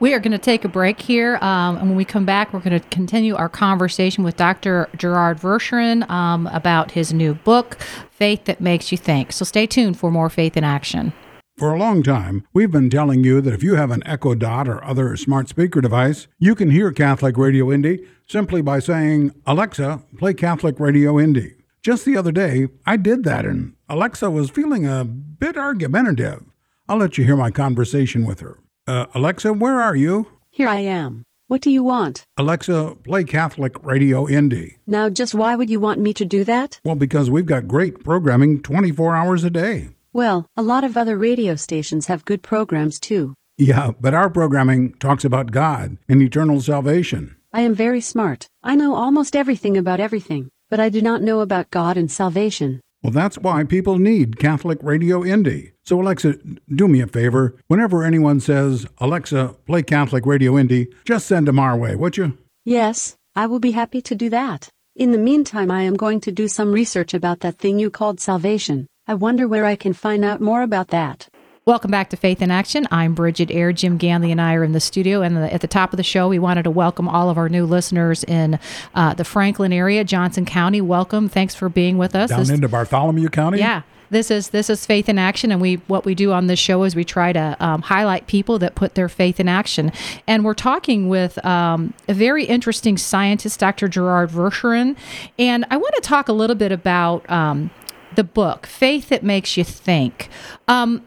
We 0.00 0.14
are 0.14 0.20
going 0.20 0.32
to 0.32 0.38
take 0.38 0.64
a 0.64 0.68
break 0.68 1.00
here. 1.00 1.36
Um, 1.36 1.76
and 1.76 1.88
when 1.88 1.96
we 1.96 2.04
come 2.04 2.24
back, 2.24 2.52
we're 2.52 2.60
going 2.60 2.78
to 2.78 2.88
continue 2.88 3.36
our 3.36 3.48
conversation 3.48 4.24
with 4.24 4.36
Dr. 4.36 4.88
Gerard 4.96 5.38
Verschuuren 5.38 6.08
um, 6.10 6.48
about 6.48 6.90
his 6.90 7.12
new 7.12 7.34
book, 7.34 7.80
Faith 8.10 8.46
That 8.46 8.60
Makes 8.60 8.90
You 8.90 8.98
Think. 8.98 9.30
So 9.30 9.44
stay 9.44 9.66
tuned 9.66 9.96
for 9.96 10.10
more 10.10 10.28
Faith 10.28 10.56
in 10.56 10.64
Action. 10.64 11.12
For 11.56 11.72
a 11.72 11.78
long 11.78 12.02
time, 12.02 12.44
we've 12.52 12.70
been 12.70 12.90
telling 12.90 13.22
you 13.22 13.40
that 13.42 13.54
if 13.54 13.62
you 13.62 13.76
have 13.76 13.92
an 13.92 14.02
Echo 14.04 14.34
Dot 14.34 14.68
or 14.68 14.82
other 14.84 15.16
smart 15.16 15.48
speaker 15.48 15.80
device, 15.80 16.26
you 16.38 16.56
can 16.56 16.70
hear 16.70 16.90
Catholic 16.90 17.36
Radio 17.36 17.70
Indy 17.70 18.04
simply 18.26 18.62
by 18.62 18.80
saying, 18.80 19.32
Alexa, 19.46 20.02
play 20.18 20.34
Catholic 20.34 20.80
Radio 20.80 21.20
Indy. 21.20 21.54
Just 21.82 22.04
the 22.04 22.16
other 22.16 22.30
day, 22.30 22.68
I 22.86 22.96
did 22.96 23.24
that, 23.24 23.44
and 23.44 23.74
Alexa 23.88 24.30
was 24.30 24.50
feeling 24.50 24.86
a 24.86 25.04
bit 25.04 25.56
argumentative. 25.56 26.44
I'll 26.88 26.98
let 26.98 27.18
you 27.18 27.24
hear 27.24 27.34
my 27.34 27.50
conversation 27.50 28.24
with 28.24 28.38
her. 28.38 28.60
Uh, 28.86 29.06
Alexa, 29.14 29.52
where 29.52 29.80
are 29.80 29.96
you? 29.96 30.28
Here 30.50 30.68
I 30.68 30.78
am. 30.78 31.24
What 31.48 31.60
do 31.60 31.72
you 31.72 31.82
want? 31.82 32.22
Alexa, 32.36 32.98
play 33.02 33.24
Catholic 33.24 33.82
Radio 33.84 34.28
Indy. 34.28 34.78
Now, 34.86 35.08
just 35.10 35.34
why 35.34 35.56
would 35.56 35.70
you 35.70 35.80
want 35.80 35.98
me 35.98 36.14
to 36.14 36.24
do 36.24 36.44
that? 36.44 36.78
Well, 36.84 36.94
because 36.94 37.30
we've 37.30 37.46
got 37.46 37.66
great 37.66 38.04
programming 38.04 38.62
24 38.62 39.16
hours 39.16 39.42
a 39.42 39.50
day. 39.50 39.88
Well, 40.12 40.46
a 40.56 40.62
lot 40.62 40.84
of 40.84 40.96
other 40.96 41.18
radio 41.18 41.56
stations 41.56 42.06
have 42.06 42.24
good 42.24 42.42
programs 42.44 43.00
too. 43.00 43.34
Yeah, 43.58 43.90
but 44.00 44.14
our 44.14 44.30
programming 44.30 44.94
talks 44.94 45.24
about 45.24 45.50
God 45.50 45.98
and 46.08 46.22
eternal 46.22 46.60
salvation. 46.60 47.34
I 47.52 47.62
am 47.62 47.74
very 47.74 48.00
smart. 48.00 48.46
I 48.62 48.76
know 48.76 48.94
almost 48.94 49.34
everything 49.34 49.76
about 49.76 50.00
everything, 50.00 50.48
but 50.72 50.80
I 50.80 50.88
do 50.88 51.02
not 51.02 51.20
know 51.20 51.40
about 51.40 51.70
God 51.70 51.98
and 51.98 52.10
salvation. 52.10 52.80
Well, 53.02 53.12
that's 53.12 53.36
why 53.36 53.62
people 53.62 53.98
need 53.98 54.38
Catholic 54.38 54.78
Radio 54.82 55.22
Indy. 55.22 55.72
So, 55.84 56.00
Alexa, 56.00 56.38
do 56.74 56.88
me 56.88 57.02
a 57.02 57.06
favor. 57.06 57.58
Whenever 57.66 58.02
anyone 58.02 58.40
says, 58.40 58.86
Alexa, 58.96 59.54
play 59.66 59.82
Catholic 59.82 60.24
Radio 60.24 60.56
Indy, 60.56 60.88
just 61.04 61.26
send 61.26 61.46
them 61.46 61.58
our 61.58 61.76
way, 61.76 61.94
would 61.94 62.16
you? 62.16 62.38
Yes, 62.64 63.16
I 63.36 63.44
will 63.48 63.58
be 63.58 63.72
happy 63.72 64.00
to 64.00 64.14
do 64.14 64.30
that. 64.30 64.70
In 64.96 65.12
the 65.12 65.18
meantime, 65.18 65.70
I 65.70 65.82
am 65.82 65.94
going 65.94 66.20
to 66.22 66.32
do 66.32 66.48
some 66.48 66.72
research 66.72 67.12
about 67.12 67.40
that 67.40 67.58
thing 67.58 67.78
you 67.78 67.90
called 67.90 68.18
salvation. 68.18 68.86
I 69.06 69.12
wonder 69.12 69.46
where 69.46 69.66
I 69.66 69.76
can 69.76 69.92
find 69.92 70.24
out 70.24 70.40
more 70.40 70.62
about 70.62 70.88
that. 70.88 71.28
Welcome 71.64 71.92
back 71.92 72.10
to 72.10 72.16
Faith 72.16 72.42
in 72.42 72.50
Action. 72.50 72.88
I'm 72.90 73.14
Brigid 73.14 73.52
Eyre. 73.52 73.72
Jim 73.72 73.96
Ganley 73.96 74.32
and 74.32 74.40
I 74.40 74.54
are 74.54 74.64
in 74.64 74.72
the 74.72 74.80
studio. 74.80 75.22
And 75.22 75.38
at 75.38 75.60
the 75.60 75.68
top 75.68 75.92
of 75.92 75.96
the 75.96 76.02
show, 76.02 76.26
we 76.26 76.40
wanted 76.40 76.64
to 76.64 76.72
welcome 76.72 77.08
all 77.08 77.30
of 77.30 77.38
our 77.38 77.48
new 77.48 77.66
listeners 77.66 78.24
in 78.24 78.58
uh, 78.96 79.14
the 79.14 79.22
Franklin 79.22 79.72
area, 79.72 80.02
Johnson 80.02 80.44
County. 80.44 80.80
Welcome. 80.80 81.28
Thanks 81.28 81.54
for 81.54 81.68
being 81.68 81.98
with 81.98 82.16
us. 82.16 82.30
Down 82.30 82.40
this, 82.40 82.50
into 82.50 82.68
Bartholomew 82.68 83.28
County? 83.28 83.58
Yeah 83.60 83.82
this 84.10 84.30
is 84.30 84.50
this 84.50 84.68
is 84.68 84.84
faith 84.84 85.08
in 85.08 85.18
action 85.18 85.50
and 85.50 85.58
we 85.58 85.76
what 85.86 86.04
we 86.04 86.14
do 86.14 86.32
on 86.32 86.46
this 86.46 86.58
show 86.58 86.82
is 86.82 86.94
we 86.94 87.02
try 87.02 87.32
to 87.32 87.56
um, 87.60 87.80
highlight 87.80 88.26
people 88.26 88.58
that 88.58 88.74
put 88.74 88.94
their 88.94 89.08
faith 89.08 89.40
in 89.40 89.48
action 89.48 89.90
and 90.28 90.44
we're 90.44 90.52
talking 90.52 91.08
with 91.08 91.42
um, 91.46 91.94
a 92.08 92.12
very 92.12 92.44
interesting 92.44 92.98
scientist 92.98 93.58
dr 93.58 93.88
gerard 93.88 94.28
verschuuren 94.28 94.94
and 95.38 95.64
i 95.70 95.78
want 95.78 95.94
to 95.94 96.02
talk 96.02 96.28
a 96.28 96.32
little 96.34 96.54
bit 96.54 96.70
about 96.70 97.28
um, 97.30 97.70
the 98.14 98.22
book 98.22 98.66
faith 98.66 99.08
that 99.08 99.22
makes 99.22 99.56
you 99.56 99.64
think 99.64 100.28
um, 100.68 101.02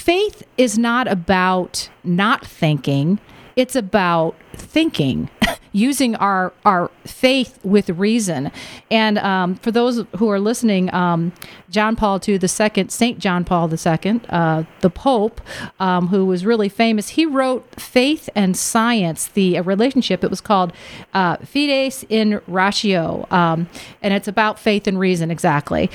faith 0.00 0.42
is 0.56 0.78
not 0.78 1.06
about 1.06 1.90
not 2.02 2.46
thinking, 2.46 3.20
it's 3.54 3.76
about 3.76 4.34
thinking. 4.54 5.30
using 5.72 6.16
our 6.16 6.52
our 6.64 6.90
faith 7.04 7.58
with 7.62 7.90
reason. 7.90 8.50
And 8.90 9.18
um, 9.18 9.54
for 9.56 9.70
those 9.70 10.04
who 10.16 10.28
are 10.28 10.40
listening, 10.40 10.92
um, 10.92 11.32
John 11.68 11.94
Paul 11.94 12.20
II, 12.26 12.38
the 12.38 12.48
second, 12.48 12.90
Saint 12.90 13.18
John 13.18 13.44
Paul 13.44 13.72
II, 13.72 14.20
uh, 14.28 14.64
the 14.80 14.90
Pope, 14.90 15.40
um, 15.78 16.08
who 16.08 16.26
was 16.26 16.44
really 16.44 16.68
famous, 16.68 17.10
he 17.10 17.26
wrote 17.26 17.80
"Faith 17.80 18.28
and 18.34 18.56
Science," 18.56 19.28
the 19.28 19.60
relationship. 19.60 20.24
It 20.24 20.30
was 20.30 20.40
called 20.40 20.72
uh, 21.14 21.36
"Fides 21.36 22.04
et 22.10 22.42
Ratio," 22.48 23.26
um, 23.30 23.68
and 24.02 24.12
it's 24.12 24.28
about 24.28 24.58
faith 24.58 24.86
and 24.86 24.98
reason 24.98 25.30
exactly. 25.30 25.90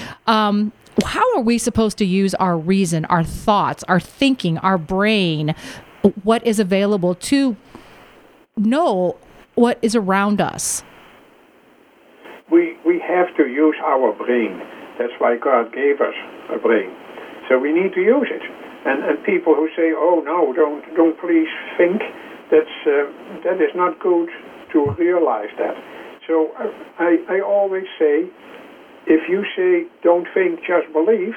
How 1.04 1.36
are 1.36 1.42
we 1.42 1.58
supposed 1.58 1.98
to 1.98 2.06
use 2.06 2.34
our 2.36 2.58
reason, 2.58 3.06
our 3.06 3.24
thoughts, 3.24 3.84
our 3.84 4.00
thinking, 4.00 4.58
our 4.60 4.78
brain, 4.78 5.54
what 6.24 6.46
is 6.46 6.60
available 6.60 7.16
to 7.16 7.58
know 8.56 9.18
what 9.56 9.78
is 9.82 9.96
around 9.96 10.40
us? 10.40 10.84
We, 12.52 12.78
we 12.86 13.00
have 13.00 13.36
to 13.38 13.48
use 13.48 13.76
our 13.84 14.14
brain. 14.14 14.62
That's 15.00 15.14
why 15.18 15.38
God 15.38 15.74
gave 15.74 16.00
us 16.00 16.14
a 16.54 16.60
brain. 16.60 16.94
So 17.50 17.60
we 17.60 17.74
need 17.74 17.94
to 17.96 18.02
use 18.02 18.28
it. 18.32 18.42
And, 18.86 19.04
and 19.04 19.24
people 19.26 19.56
who 19.56 19.68
say, 19.76 19.92
oh 19.96 20.22
no, 20.24 20.54
don't, 20.54 20.86
don't 20.96 21.20
please 21.20 21.50
think, 21.78 22.02
that's, 22.52 22.76
uh, 22.86 23.12
that 23.44 23.60
is 23.60 23.74
not 23.76 24.00
good 24.00 24.30
to 24.72 24.92
realize 24.98 25.50
that. 25.58 25.76
So 26.28 26.52
uh, 26.60 26.70
I, 27.00 27.18
I 27.30 27.42
always 27.42 27.86
say, 27.98 28.30
if 29.08 29.30
you 29.30 29.46
say 29.56 29.88
don't 30.04 30.28
think, 30.34 30.60
just 30.66 30.92
believe, 30.94 31.36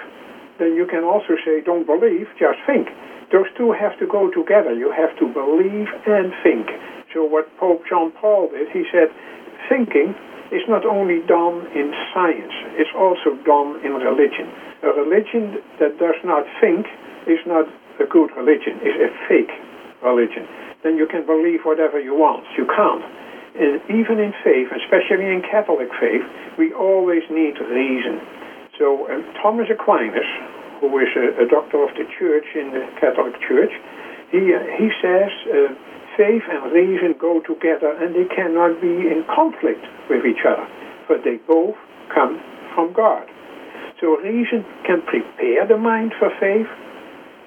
then 0.58 0.75
you 0.75 0.87
can 0.87 1.04
also 1.04 1.37
say 1.44 1.60
don't 1.60 1.87
believe, 1.87 2.26
just 2.38 2.58
think. 2.66 2.88
Those 3.30 3.46
two 3.56 3.72
have 3.72 3.98
to 4.00 4.06
go 4.06 4.30
together. 4.32 4.72
You 4.72 4.90
have 4.90 5.12
to 5.20 5.28
believe 5.28 5.88
and 6.08 6.32
think. 6.42 6.66
So 7.12 7.25
what 7.25 7.44
Pope 7.60 7.84
John 7.88 8.12
Paul 8.12 8.48
did, 8.48 8.68
he 8.72 8.84
said, 8.90 9.12
thinking 9.68 10.16
is 10.48 10.64
not 10.68 10.84
only 10.88 11.20
done 11.28 11.68
in 11.76 11.92
science, 12.12 12.52
it's 12.80 12.92
also 12.96 13.37
done 13.44 13.84
in 13.84 14.00
religion. 14.00 14.48
A 14.80 14.92
religion 14.96 15.60
that 15.76 16.00
does 16.00 16.16
not 16.25 16.44
think 16.60 16.88
is 17.28 17.40
not 17.44 17.68
a 18.00 18.06
good 18.08 18.32
religion, 18.32 18.80
is 18.80 18.96
a 18.96 19.12
fake 19.28 19.52
religion. 20.00 20.48
Then 20.82 20.96
you 20.96 21.06
can 21.06 21.26
believe 21.26 21.68
whatever 21.68 22.00
you 22.00 22.14
want. 22.14 22.46
You 22.56 22.64
can't. 22.64 23.04
Even 23.59 24.23
in 24.23 24.33
faith, 24.45 24.71
especially 24.71 25.27
in 25.27 25.43
Catholic 25.43 25.91
faith, 25.99 26.23
we 26.59 26.73
always 26.73 27.23
need 27.31 27.59
reason. 27.59 28.23
So 28.79 29.11
uh, 29.11 29.19
Thomas 29.43 29.67
Aquinas, 29.67 30.31
who 30.79 30.87
is 31.03 31.11
a, 31.19 31.43
a, 31.43 31.47
doctor 31.50 31.83
of 31.83 31.91
the 31.99 32.07
church 32.19 32.47
in 32.55 32.71
the 32.71 32.87
Catholic 33.03 33.35
Church, 33.43 33.75
he, 34.31 34.55
uh, 34.55 34.62
he 34.79 34.95
says 35.03 35.35
uh, 35.50 35.75
faith 36.15 36.47
and 36.47 36.71
reason 36.71 37.19
go 37.19 37.43
together 37.43 37.99
and 37.99 38.15
they 38.15 38.31
cannot 38.31 38.79
be 38.81 39.11
in 39.11 39.27
conflict 39.35 39.83
with 40.09 40.23
each 40.23 40.47
other, 40.47 40.67
but 41.11 41.27
they 41.27 41.43
both 41.50 41.75
come 42.15 42.38
from 42.75 42.93
God. 42.95 43.27
So 43.99 44.15
reason 44.23 44.62
can 44.87 45.03
prepare 45.03 45.67
the 45.67 45.77
mind 45.77 46.15
for 46.19 46.31
faith, 46.38 46.71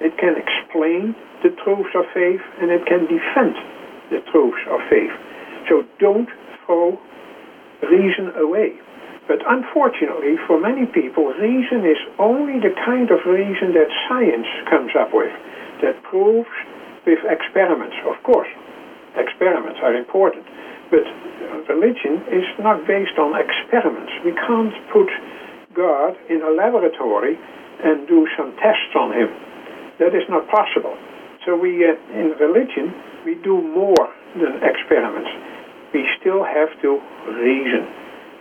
it 0.03 0.18
can 0.20 0.36
explain 0.36 1.15
the 1.44 1.56
truths 1.63 1.96
of 1.96 2.03
faith, 2.13 2.41
and 2.60 2.70
it 2.70 2.86
can 2.86 3.08
defend 3.08 3.56
the 4.12 4.20
truths 4.32 4.60
of 4.68 4.80
faith. 4.89 5.15
So 5.70 5.84
don't 6.00 6.30
throw 6.65 7.00
reason 7.84 8.32
away. 8.38 8.77
But 9.27 9.39
unfortunately, 9.48 10.36
for 10.48 10.60
many 10.60 10.86
people, 10.86 11.32
reason 11.39 11.86
is 11.86 11.98
only 12.20 12.60
the 12.60 12.74
kind 12.84 13.10
of 13.12 13.24
reason 13.25 13.74
that 13.77 13.88
science 14.10 14.50
comes 14.70 14.91
up 14.98 15.13
with, 15.13 15.32
that 15.82 16.01
proves 16.03 16.50
with 17.06 17.20
experiments. 17.30 17.96
Of 18.06 18.22
course, 18.24 18.50
experiments 19.15 19.80
are 19.84 19.96
important, 19.96 20.46
but 20.89 21.06
religion 21.70 22.22
is 22.27 22.46
not 22.60 22.86
based 22.88 23.18
on 23.18 23.38
experiments. 23.38 24.12
We 24.25 24.34
can't 24.34 24.74
put 24.91 25.08
God 25.74 26.18
in 26.30 26.41
a 26.41 26.51
laboratory 26.51 27.39
and 27.84 28.08
do 28.08 28.27
some 28.38 28.51
tests 28.58 28.94
on 29.00 29.13
him. 29.13 29.30
That 30.00 30.13
is 30.13 30.27
not 30.30 30.48
possible. 30.50 30.98
So 31.46 31.56
we, 31.56 31.86
uh, 31.86 31.96
in 32.13 32.36
religion, 32.38 32.94
we 33.25 33.36
do 33.36 33.62
more 33.62 34.10
than 34.35 34.61
experiments. 34.63 35.29
We 35.93 36.07
still 36.19 36.43
have 36.43 36.71
to 36.81 36.99
reason. 37.36 37.84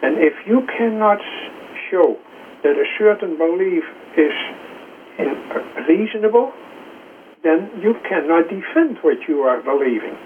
And 0.02 0.18
if 0.18 0.34
you 0.46 0.62
cannot 0.78 1.18
show 1.90 2.16
that 2.62 2.76
a 2.76 2.86
certain 2.98 3.36
belief 3.36 3.84
is 4.16 4.34
uh, 5.18 5.84
reasonable, 5.88 6.52
then 7.42 7.70
you 7.80 7.94
cannot 8.08 8.48
defend 8.48 8.98
what 9.02 9.16
you 9.28 9.40
are 9.42 9.60
believing. 9.62 10.16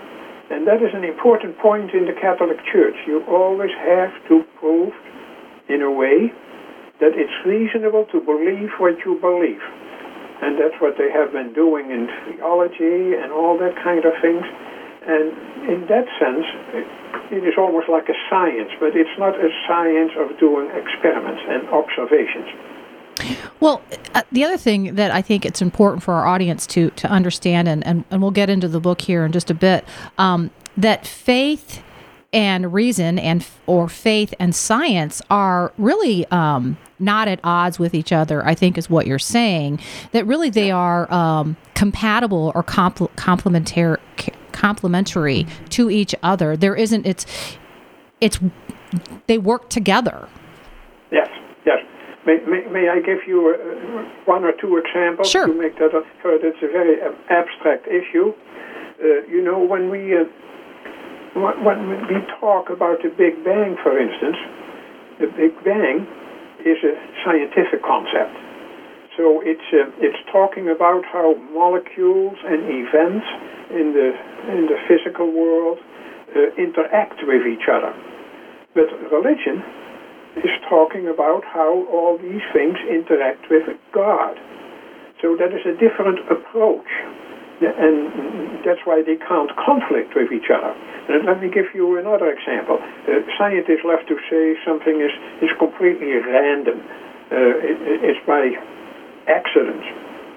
And 0.50 0.66
that 0.68 0.82
is 0.82 0.92
an 0.92 1.04
important 1.04 1.56
point 1.58 1.94
in 1.94 2.04
the 2.04 2.12
Catholic 2.20 2.58
Church. 2.70 2.94
You 3.06 3.24
always 3.26 3.70
have 3.80 4.12
to 4.28 4.44
prove, 4.60 4.92
in 5.68 5.80
a 5.80 5.90
way, 5.90 6.30
that 7.00 7.16
it's 7.16 7.32
reasonable 7.46 8.06
to 8.12 8.20
believe 8.20 8.70
what 8.78 8.94
you 9.06 9.18
believe. 9.18 9.62
And 10.42 10.60
that's 10.60 10.76
what 10.82 10.94
they 10.98 11.10
have 11.10 11.32
been 11.32 11.54
doing 11.54 11.90
in 11.90 12.06
theology 12.28 13.16
and 13.16 13.32
all 13.32 13.56
that 13.58 13.74
kind 13.82 14.04
of 14.04 14.12
things. 14.20 14.44
And 15.06 15.32
in 15.68 15.86
that 15.88 16.06
sense, 16.18 16.46
it 17.30 17.44
is 17.44 17.54
almost 17.58 17.88
like 17.88 18.08
a 18.08 18.16
science, 18.30 18.70
but 18.80 18.96
it's 18.96 19.18
not 19.18 19.34
a 19.34 19.48
science 19.68 20.12
of 20.16 20.38
doing 20.38 20.70
experiments 20.70 21.42
and 21.48 21.68
observations. 21.68 22.48
Well, 23.60 23.82
uh, 24.14 24.22
the 24.32 24.44
other 24.44 24.56
thing 24.56 24.96
that 24.96 25.10
I 25.10 25.22
think 25.22 25.46
it's 25.46 25.62
important 25.62 26.02
for 26.02 26.14
our 26.14 26.26
audience 26.26 26.66
to 26.68 26.90
to 26.90 27.08
understand, 27.08 27.68
and, 27.68 27.86
and, 27.86 28.04
and 28.10 28.20
we'll 28.20 28.30
get 28.32 28.50
into 28.50 28.68
the 28.68 28.80
book 28.80 29.00
here 29.00 29.24
in 29.24 29.32
just 29.32 29.50
a 29.50 29.54
bit, 29.54 29.84
um, 30.18 30.50
that 30.76 31.06
faith 31.06 31.82
and 32.32 32.72
reason 32.72 33.18
and 33.18 33.46
or 33.66 33.88
faith 33.88 34.34
and 34.40 34.54
science 34.54 35.22
are 35.30 35.72
really 35.78 36.26
um, 36.26 36.76
not 36.98 37.28
at 37.28 37.38
odds 37.44 37.78
with 37.78 37.94
each 37.94 38.10
other. 38.10 38.44
I 38.44 38.54
think 38.56 38.76
is 38.76 38.90
what 38.90 39.06
you're 39.06 39.18
saying. 39.20 39.80
That 40.10 40.26
really 40.26 40.50
they 40.50 40.72
are 40.72 41.10
um, 41.12 41.56
compatible 41.74 42.50
or 42.54 42.64
compl- 42.64 43.14
complementary 43.16 43.98
complementary 44.54 45.46
to 45.70 45.90
each 45.90 46.14
other. 46.22 46.56
There 46.56 46.74
isn't. 46.74 47.04
It's 47.04 47.26
it's 48.20 48.38
they 49.26 49.38
work 49.38 49.68
together. 49.68 50.28
Yes. 51.10 51.28
Yes. 51.66 51.78
May, 52.24 52.38
may, 52.48 52.64
may 52.70 52.88
I 52.88 53.00
give 53.04 53.26
you 53.26 53.52
uh, 53.52 54.24
one 54.24 54.44
or 54.44 54.52
two 54.60 54.78
examples 54.78 55.28
sure. 55.28 55.46
to 55.46 55.52
make 55.52 55.76
that? 55.78 55.94
Up? 55.94 56.04
So 56.22 56.38
it's 56.40 56.62
a 56.62 56.72
very 56.72 57.02
uh, 57.02 57.12
abstract 57.28 57.86
issue. 57.86 58.32
Uh, 58.32 59.26
you 59.28 59.42
know, 59.42 59.58
when 59.58 59.90
we 59.90 60.16
uh, 60.16 60.24
when 61.34 62.06
we 62.08 62.16
talk 62.40 62.70
about 62.70 63.02
the 63.02 63.10
Big 63.10 63.44
Bang, 63.44 63.76
for 63.82 63.98
instance, 63.98 64.38
the 65.20 65.26
Big 65.36 65.52
Bang 65.64 66.06
is 66.64 66.78
a 66.80 66.94
scientific 67.26 67.82
concept. 67.82 68.32
So 69.16 69.40
it's 69.46 69.68
uh, 69.70 69.90
it's 70.02 70.18
talking 70.32 70.68
about 70.68 71.04
how 71.06 71.34
molecules 71.54 72.34
and 72.42 72.66
events 72.66 73.26
in 73.70 73.94
the 73.94 74.10
in 74.50 74.66
the 74.66 74.78
physical 74.90 75.30
world 75.30 75.78
uh, 76.34 76.50
interact 76.58 77.22
with 77.22 77.46
each 77.46 77.70
other. 77.70 77.94
But 78.74 78.90
religion 79.14 79.62
is 80.42 80.50
talking 80.68 81.06
about 81.06 81.46
how 81.46 81.86
all 81.86 82.18
these 82.18 82.42
things 82.52 82.74
interact 82.90 83.46
with 83.50 83.62
God. 83.94 84.34
So 85.22 85.38
that 85.38 85.54
is 85.54 85.62
a 85.62 85.78
different 85.78 86.18
approach. 86.26 86.90
And 87.62 88.66
that's 88.66 88.82
why 88.82 89.06
they 89.06 89.14
can't 89.14 89.48
conflict 89.54 90.18
with 90.18 90.34
each 90.34 90.50
other. 90.50 90.74
And 91.06 91.24
let 91.24 91.40
me 91.40 91.48
give 91.48 91.70
you 91.72 91.96
another 92.02 92.34
example. 92.34 92.82
Uh, 92.82 93.22
scientists 93.38 93.86
love 93.86 94.02
to 94.10 94.16
say 94.26 94.58
something 94.66 94.98
is, 95.00 95.14
is 95.40 95.54
completely 95.56 96.18
random. 96.18 96.82
Uh, 97.30 97.54
it, 97.62 97.78
it's 98.10 98.22
by 98.26 98.50
accident, 99.28 99.82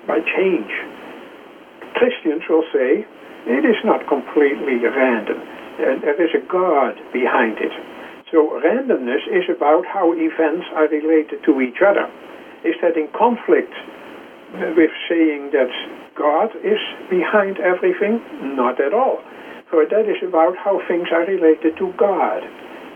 by 0.07 0.19
change. 0.19 0.71
Christians 1.95 2.43
will 2.49 2.63
say 2.73 3.05
it 3.47 3.63
is 3.65 3.79
not 3.83 4.07
completely 4.07 4.79
random. 4.83 5.39
There 5.77 6.21
is 6.21 6.33
a 6.33 6.43
God 6.47 6.95
behind 7.13 7.57
it. 7.59 7.71
So 8.31 8.59
randomness 8.59 9.23
is 9.31 9.47
about 9.47 9.85
how 9.85 10.11
events 10.13 10.65
are 10.75 10.87
related 10.87 11.43
to 11.45 11.61
each 11.61 11.79
other. 11.85 12.09
Is 12.65 12.75
that 12.81 12.97
in 12.97 13.07
conflict 13.15 13.71
with 14.75 14.91
saying 15.07 15.51
that 15.53 15.71
God 16.15 16.49
is 16.63 16.79
behind 17.09 17.59
everything? 17.59 18.19
Not 18.55 18.81
at 18.81 18.93
all. 18.93 19.21
For 19.69 19.85
that 19.85 20.07
is 20.07 20.23
about 20.23 20.57
how 20.57 20.81
things 20.87 21.07
are 21.11 21.25
related 21.25 21.77
to 21.77 21.93
God, 21.97 22.43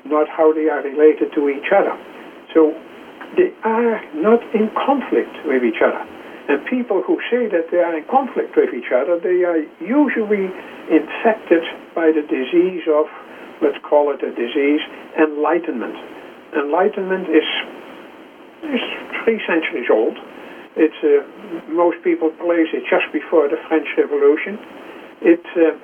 not 0.06 0.28
how 0.28 0.52
they 0.54 0.68
are 0.68 0.82
related 0.82 1.32
to 1.36 1.50
each 1.50 1.72
other. 1.72 1.96
So 2.54 2.74
they 3.38 3.54
are 3.64 4.02
not 4.16 4.42
in 4.54 4.70
conflict 4.76 5.32
with 5.46 5.64
each 5.64 5.82
other. 5.82 6.04
And 6.50 6.66
people 6.66 7.02
who 7.06 7.22
say 7.32 7.48
that 7.48 7.72
they 7.72 7.80
are 7.80 7.96
in 7.96 8.04
conflict 8.10 8.58
with 8.58 8.74
each 8.74 8.92
other, 8.92 9.20
they 9.20 9.46
are 9.48 9.62
usually 9.80 10.52
infected 10.92 11.64
by 11.96 12.12
the 12.12 12.26
disease 12.28 12.84
of 12.92 13.08
let's 13.62 13.78
call 13.86 14.12
it 14.12 14.20
a 14.26 14.34
disease, 14.34 14.82
enlightenment. 15.16 15.96
Enlightenment 16.58 17.30
is, 17.30 17.46
is 18.66 18.84
three 19.24 19.40
centuries 19.46 19.88
old. 19.94 20.18
It's, 20.76 20.98
uh, 21.06 21.22
most 21.72 22.02
people 22.04 22.34
place 22.42 22.74
it 22.74 22.84
just 22.90 23.06
before 23.14 23.48
the 23.48 23.62
French 23.70 23.88
Revolution. 23.96 24.58
It, 25.22 25.46
uh, 25.54 25.78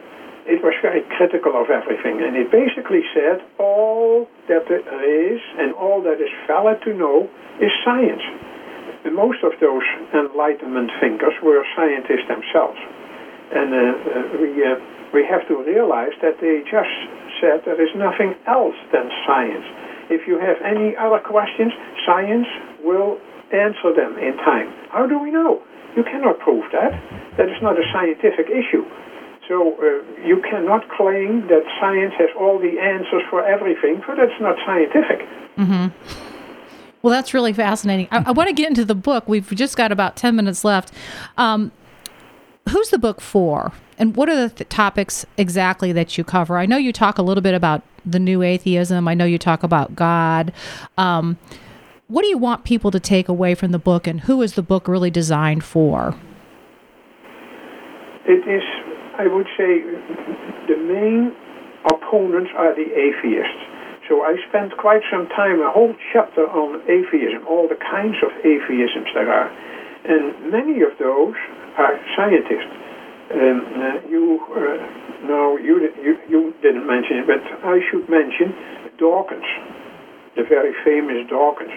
it 0.48 0.64
was 0.64 0.74
very 0.82 1.04
critical 1.20 1.60
of 1.60 1.68
everything, 1.70 2.24
and 2.24 2.40
it 2.40 2.48
basically 2.48 3.04
said 3.12 3.44
all 3.60 4.28
that 4.48 4.64
there 4.72 4.82
is 5.04 5.40
and 5.60 5.76
all 5.76 6.02
that 6.04 6.24
is 6.24 6.32
valid 6.48 6.80
to 6.88 6.96
know 6.96 7.28
is 7.60 7.72
science. 7.84 8.24
And 9.04 9.14
most 9.14 9.44
of 9.44 9.52
those 9.60 9.84
Enlightenment 10.16 10.92
thinkers 11.04 11.36
were 11.44 11.64
scientists 11.76 12.28
themselves, 12.32 12.80
and 13.52 13.76
uh, 13.76 13.80
uh, 13.80 14.20
we 14.40 14.50
uh, 14.64 14.80
we 15.12 15.28
have 15.28 15.44
to 15.48 15.56
realize 15.64 16.16
that 16.24 16.40
they 16.40 16.64
just 16.68 16.96
said 17.40 17.64
there 17.68 17.80
is 17.80 17.92
nothing 17.96 18.36
else 18.48 18.76
than 18.92 19.12
science. 19.28 19.68
If 20.08 20.28
you 20.28 20.40
have 20.40 20.60
any 20.64 20.96
other 20.96 21.20
questions, 21.20 21.76
science 22.08 22.48
will 22.84 23.20
answer 23.52 23.92
them 23.96 24.16
in 24.20 24.36
time. 24.44 24.72
How 24.92 25.08
do 25.08 25.20
we 25.20 25.32
know? 25.32 25.60
You 25.96 26.04
cannot 26.04 26.40
prove 26.40 26.64
that. 26.72 26.92
That 27.36 27.48
is 27.48 27.60
not 27.62 27.76
a 27.80 27.86
scientific 27.92 28.48
issue. 28.48 28.84
So 29.48 29.76
uh, 29.76 30.26
you 30.26 30.42
cannot 30.50 30.90
claim 30.90 31.48
that 31.48 31.64
science 31.80 32.14
has 32.18 32.30
all 32.40 32.60
the 32.60 32.80
answers 32.80 33.24
for 33.30 33.46
everything, 33.46 34.02
for 34.06 34.16
that's 34.16 34.40
not 34.42 34.58
scientific. 34.66 35.20
Mm-hmm. 35.58 36.28
Well, 37.02 37.12
that's 37.14 37.34
really 37.34 37.54
fascinating. 37.54 38.08
I, 38.12 38.24
I 38.28 38.32
want 38.32 38.50
to 38.50 38.54
get 38.54 38.68
into 38.68 38.84
the 38.84 38.96
book. 38.96 39.28
We've 39.28 39.48
just 39.50 39.78
got 39.78 39.92
about 39.92 40.16
10 40.18 40.36
minutes 40.36 40.66
left. 40.66 40.92
Um, 41.38 41.72
who's 42.70 42.90
the 42.90 42.98
book 42.98 43.22
for? 43.22 43.72
And 43.98 44.16
what 44.16 44.30
are 44.30 44.36
the 44.36 44.50
th- 44.50 44.70
topics 44.70 45.26
exactly 45.38 45.92
that 45.94 46.18
you 46.18 46.24
cover? 46.24 46.58
I 46.58 46.66
know 46.66 46.78
you 46.78 46.92
talk 46.92 47.18
a 47.18 47.22
little 47.22 47.42
bit 47.42 47.54
about 47.54 47.84
the 48.06 48.20
new 48.20 48.42
atheism. 48.42 49.08
I 49.08 49.14
know 49.14 49.26
you 49.26 49.38
talk 49.38 49.64
about 49.64 49.96
God. 49.96 50.52
Um, 50.98 51.38
what 52.08 52.22
do 52.22 52.28
you 52.28 52.38
want 52.38 52.64
people 52.64 52.92
to 52.92 53.00
take 53.00 53.28
away 53.28 53.56
from 53.56 53.72
the 53.72 53.80
book, 53.80 54.08
and 54.08 54.22
who 54.22 54.42
is 54.42 54.54
the 54.54 54.62
book 54.62 54.88
really 54.88 55.10
designed 55.10 55.64
for? 55.64 56.16
It 58.26 58.48
is, 58.48 58.64
I 59.17 59.27
would 59.27 59.47
say, 59.58 59.82
the 60.69 60.77
main 60.77 61.34
opponents 61.86 62.51
are 62.56 62.75
the 62.75 62.86
atheists. 62.86 63.62
So 64.08 64.23
I 64.23 64.38
spent 64.49 64.77
quite 64.77 65.01
some 65.12 65.27
time, 65.30 65.60
a 65.62 65.71
whole 65.71 65.95
chapter 66.13 66.47
on 66.47 66.82
atheism, 66.88 67.45
all 67.47 67.67
the 67.67 67.75
kinds 67.75 68.15
of 68.23 68.32
atheisms 68.45 69.12
there 69.13 69.32
are. 69.32 69.49
And 70.06 70.51
many 70.51 70.82
of 70.82 70.95
those 70.99 71.36
are 71.77 71.99
scientists. 72.15 72.71
Um, 73.34 73.60
uh, 73.75 74.08
you, 74.08 74.39
uh, 74.56 75.27
no, 75.27 75.58
you, 75.58 75.91
you, 76.01 76.17
you 76.30 76.56
didn't 76.62 76.88
mention 76.88 77.17
it, 77.17 77.27
but 77.27 77.43
I 77.67 77.82
should 77.91 78.08
mention 78.08 78.56
Dawkins, 78.97 79.43
the 80.38 80.43
very 80.43 80.73
famous 80.86 81.27
Dawkins 81.27 81.73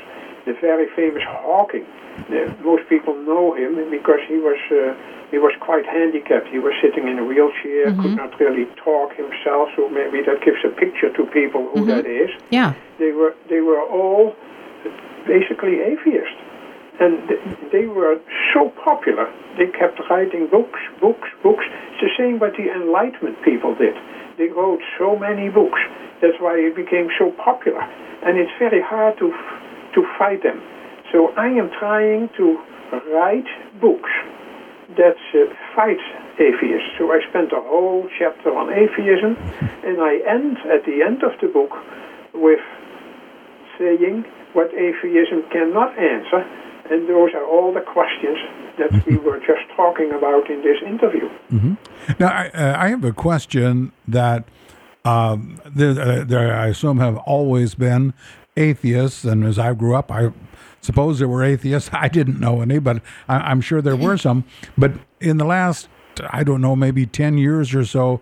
the 0.46 0.54
very 0.60 0.88
famous 0.96 1.22
Hawking. 1.26 1.86
Uh, 2.28 2.52
most 2.64 2.88
people 2.88 3.14
know 3.14 3.54
him 3.54 3.76
because 3.90 4.20
he 4.28 4.36
was 4.36 4.58
uh, 4.72 4.94
he 5.30 5.38
was 5.38 5.54
quite 5.60 5.86
handicapped. 5.86 6.48
He 6.48 6.58
was 6.58 6.74
sitting 6.82 7.06
in 7.06 7.18
a 7.18 7.24
wheelchair, 7.24 7.86
mm-hmm. 7.86 8.02
could 8.02 8.16
not 8.16 8.38
really 8.40 8.66
talk 8.82 9.14
himself. 9.14 9.70
So 9.76 9.88
maybe 9.88 10.22
that 10.26 10.42
gives 10.44 10.58
a 10.66 10.70
picture 10.74 11.10
to 11.14 11.22
people 11.30 11.70
who 11.70 11.86
mm-hmm. 11.86 12.02
that 12.02 12.06
is. 12.06 12.30
Yeah, 12.50 12.74
they 12.98 13.12
were 13.12 13.34
they 13.48 13.60
were 13.60 13.82
all 13.82 14.34
basically 15.26 15.78
atheists, 15.80 16.40
and 16.98 17.30
they 17.70 17.86
were 17.86 18.18
so 18.52 18.70
popular. 18.82 19.30
They 19.56 19.70
kept 19.70 20.00
writing 20.10 20.48
books, 20.50 20.80
books, 21.00 21.28
books. 21.42 21.64
It's 21.94 22.02
the 22.02 22.14
same 22.18 22.38
what 22.38 22.58
the 22.58 22.66
Enlightenment 22.70 23.38
people 23.44 23.74
did. 23.74 23.94
They 24.36 24.48
wrote 24.48 24.80
so 24.98 25.16
many 25.16 25.48
books. 25.48 25.78
That's 26.22 26.38
why 26.40 26.58
it 26.58 26.74
became 26.74 27.08
so 27.18 27.30
popular. 27.38 27.82
And 28.26 28.36
it's 28.38 28.52
very 28.58 28.82
hard 28.82 29.16
to 29.18 29.30
to 29.94 30.06
fight 30.18 30.42
them. 30.42 30.60
So 31.12 31.30
I 31.36 31.48
am 31.48 31.70
trying 31.78 32.30
to 32.36 32.58
write 33.14 33.46
books 33.80 34.10
that 34.96 35.16
uh, 35.34 35.54
fight 35.74 36.00
atheists. 36.38 36.90
So 36.98 37.12
I 37.12 37.20
spent 37.28 37.52
a 37.52 37.60
whole 37.60 38.08
chapter 38.18 38.54
on 38.56 38.72
atheism, 38.72 39.36
and 39.84 40.00
I 40.00 40.18
end 40.26 40.58
at 40.66 40.84
the 40.84 41.02
end 41.02 41.22
of 41.22 41.32
the 41.40 41.48
book 41.48 41.70
with 42.34 42.60
saying 43.78 44.24
what 44.52 44.72
atheism 44.74 45.44
cannot 45.50 45.96
answer, 45.98 46.44
and 46.90 47.08
those 47.08 47.30
are 47.34 47.44
all 47.44 47.72
the 47.72 47.80
questions 47.80 48.38
that 48.78 49.06
we 49.06 49.16
were 49.16 49.38
just 49.38 49.62
talking 49.76 50.10
about 50.12 50.50
in 50.50 50.62
this 50.62 50.78
interview. 50.84 51.28
Mm-hmm. 51.52 51.74
Now, 52.18 52.28
I, 52.28 52.48
uh, 52.48 52.76
I, 52.78 52.88
have 52.88 53.04
a 53.04 53.12
question 53.12 53.92
that 54.08 54.44
um, 55.04 55.60
there, 55.66 55.90
uh, 56.00 56.24
there, 56.24 56.54
I 56.54 56.68
assume, 56.68 56.98
have 56.98 57.16
always 57.18 57.74
been 57.74 58.14
atheists, 58.56 59.24
and 59.24 59.44
as 59.44 59.58
I 59.58 59.72
grew 59.74 59.94
up, 59.94 60.10
I 60.10 60.32
suppose 60.80 61.18
there 61.18 61.28
were 61.28 61.44
atheists. 61.44 61.90
I 61.92 62.08
didn't 62.08 62.40
know 62.40 62.60
any, 62.60 62.78
but 62.78 63.02
I, 63.28 63.50
am 63.50 63.60
sure 63.60 63.82
there 63.82 63.96
were 63.96 64.16
some. 64.16 64.44
But 64.76 64.92
in 65.20 65.36
the 65.36 65.44
last, 65.44 65.88
I 66.30 66.44
don't 66.44 66.60
know, 66.60 66.76
maybe 66.76 67.06
10 67.06 67.38
years 67.38 67.74
or 67.74 67.84
so, 67.84 68.20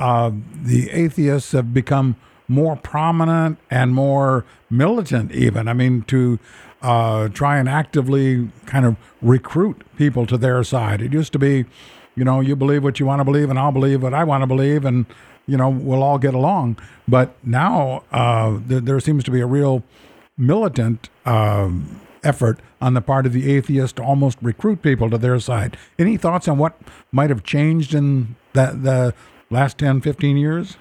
uh, 0.00 0.30
the 0.62 0.90
atheists 0.90 1.52
have 1.52 1.74
become 1.74 2.16
more 2.46 2.76
prominent 2.76 3.58
and 3.70 3.94
more 3.94 4.44
militant, 4.70 5.32
even. 5.32 5.68
I 5.68 5.74
mean, 5.74 6.02
to 6.02 6.38
uh, 6.82 7.28
try 7.28 7.58
and 7.58 7.68
actively 7.68 8.50
kind 8.66 8.86
of 8.86 8.96
recruit 9.20 9.82
people 9.96 10.26
to 10.26 10.38
their 10.38 10.62
side. 10.64 11.02
It 11.02 11.12
used 11.12 11.32
to 11.32 11.38
be, 11.38 11.66
you 12.14 12.24
know, 12.24 12.40
you 12.40 12.56
believe 12.56 12.84
what 12.84 13.00
you 13.00 13.06
want 13.06 13.20
to 13.20 13.24
believe, 13.24 13.50
and 13.50 13.58
I'll 13.58 13.72
believe 13.72 14.02
what 14.02 14.14
I 14.14 14.24
want 14.24 14.42
to 14.42 14.46
believe, 14.46 14.84
and 14.84 15.06
you 15.46 15.56
know, 15.56 15.68
we'll 15.68 16.02
all 16.02 16.18
get 16.18 16.34
along. 16.34 16.78
But 17.08 17.34
now 17.42 18.04
uh, 18.12 18.58
there, 18.64 18.80
there, 18.80 19.00
seems 19.00 19.24
to 19.24 19.30
be 19.30 19.40
a 19.40 19.46
real 19.46 19.82
militant 20.38 21.10
um, 21.26 22.00
effort 22.22 22.60
on 22.80 22.94
the 22.94 23.00
part 23.00 23.26
of 23.26 23.32
the 23.32 23.52
atheists 23.52 23.94
to 23.94 24.02
almost 24.02 24.38
recruit 24.40 24.82
people 24.82 25.10
to 25.10 25.18
their 25.18 25.38
side. 25.40 25.76
Any 25.98 26.16
thoughts 26.16 26.48
on 26.48 26.58
what 26.58 26.78
might 27.12 27.30
have 27.30 27.42
changed 27.42 27.94
in 27.94 28.36
that 28.52 28.82
the 28.82 29.14
last 29.50 29.78
10, 29.78 30.00
15 30.00 30.36
years? 30.36 30.76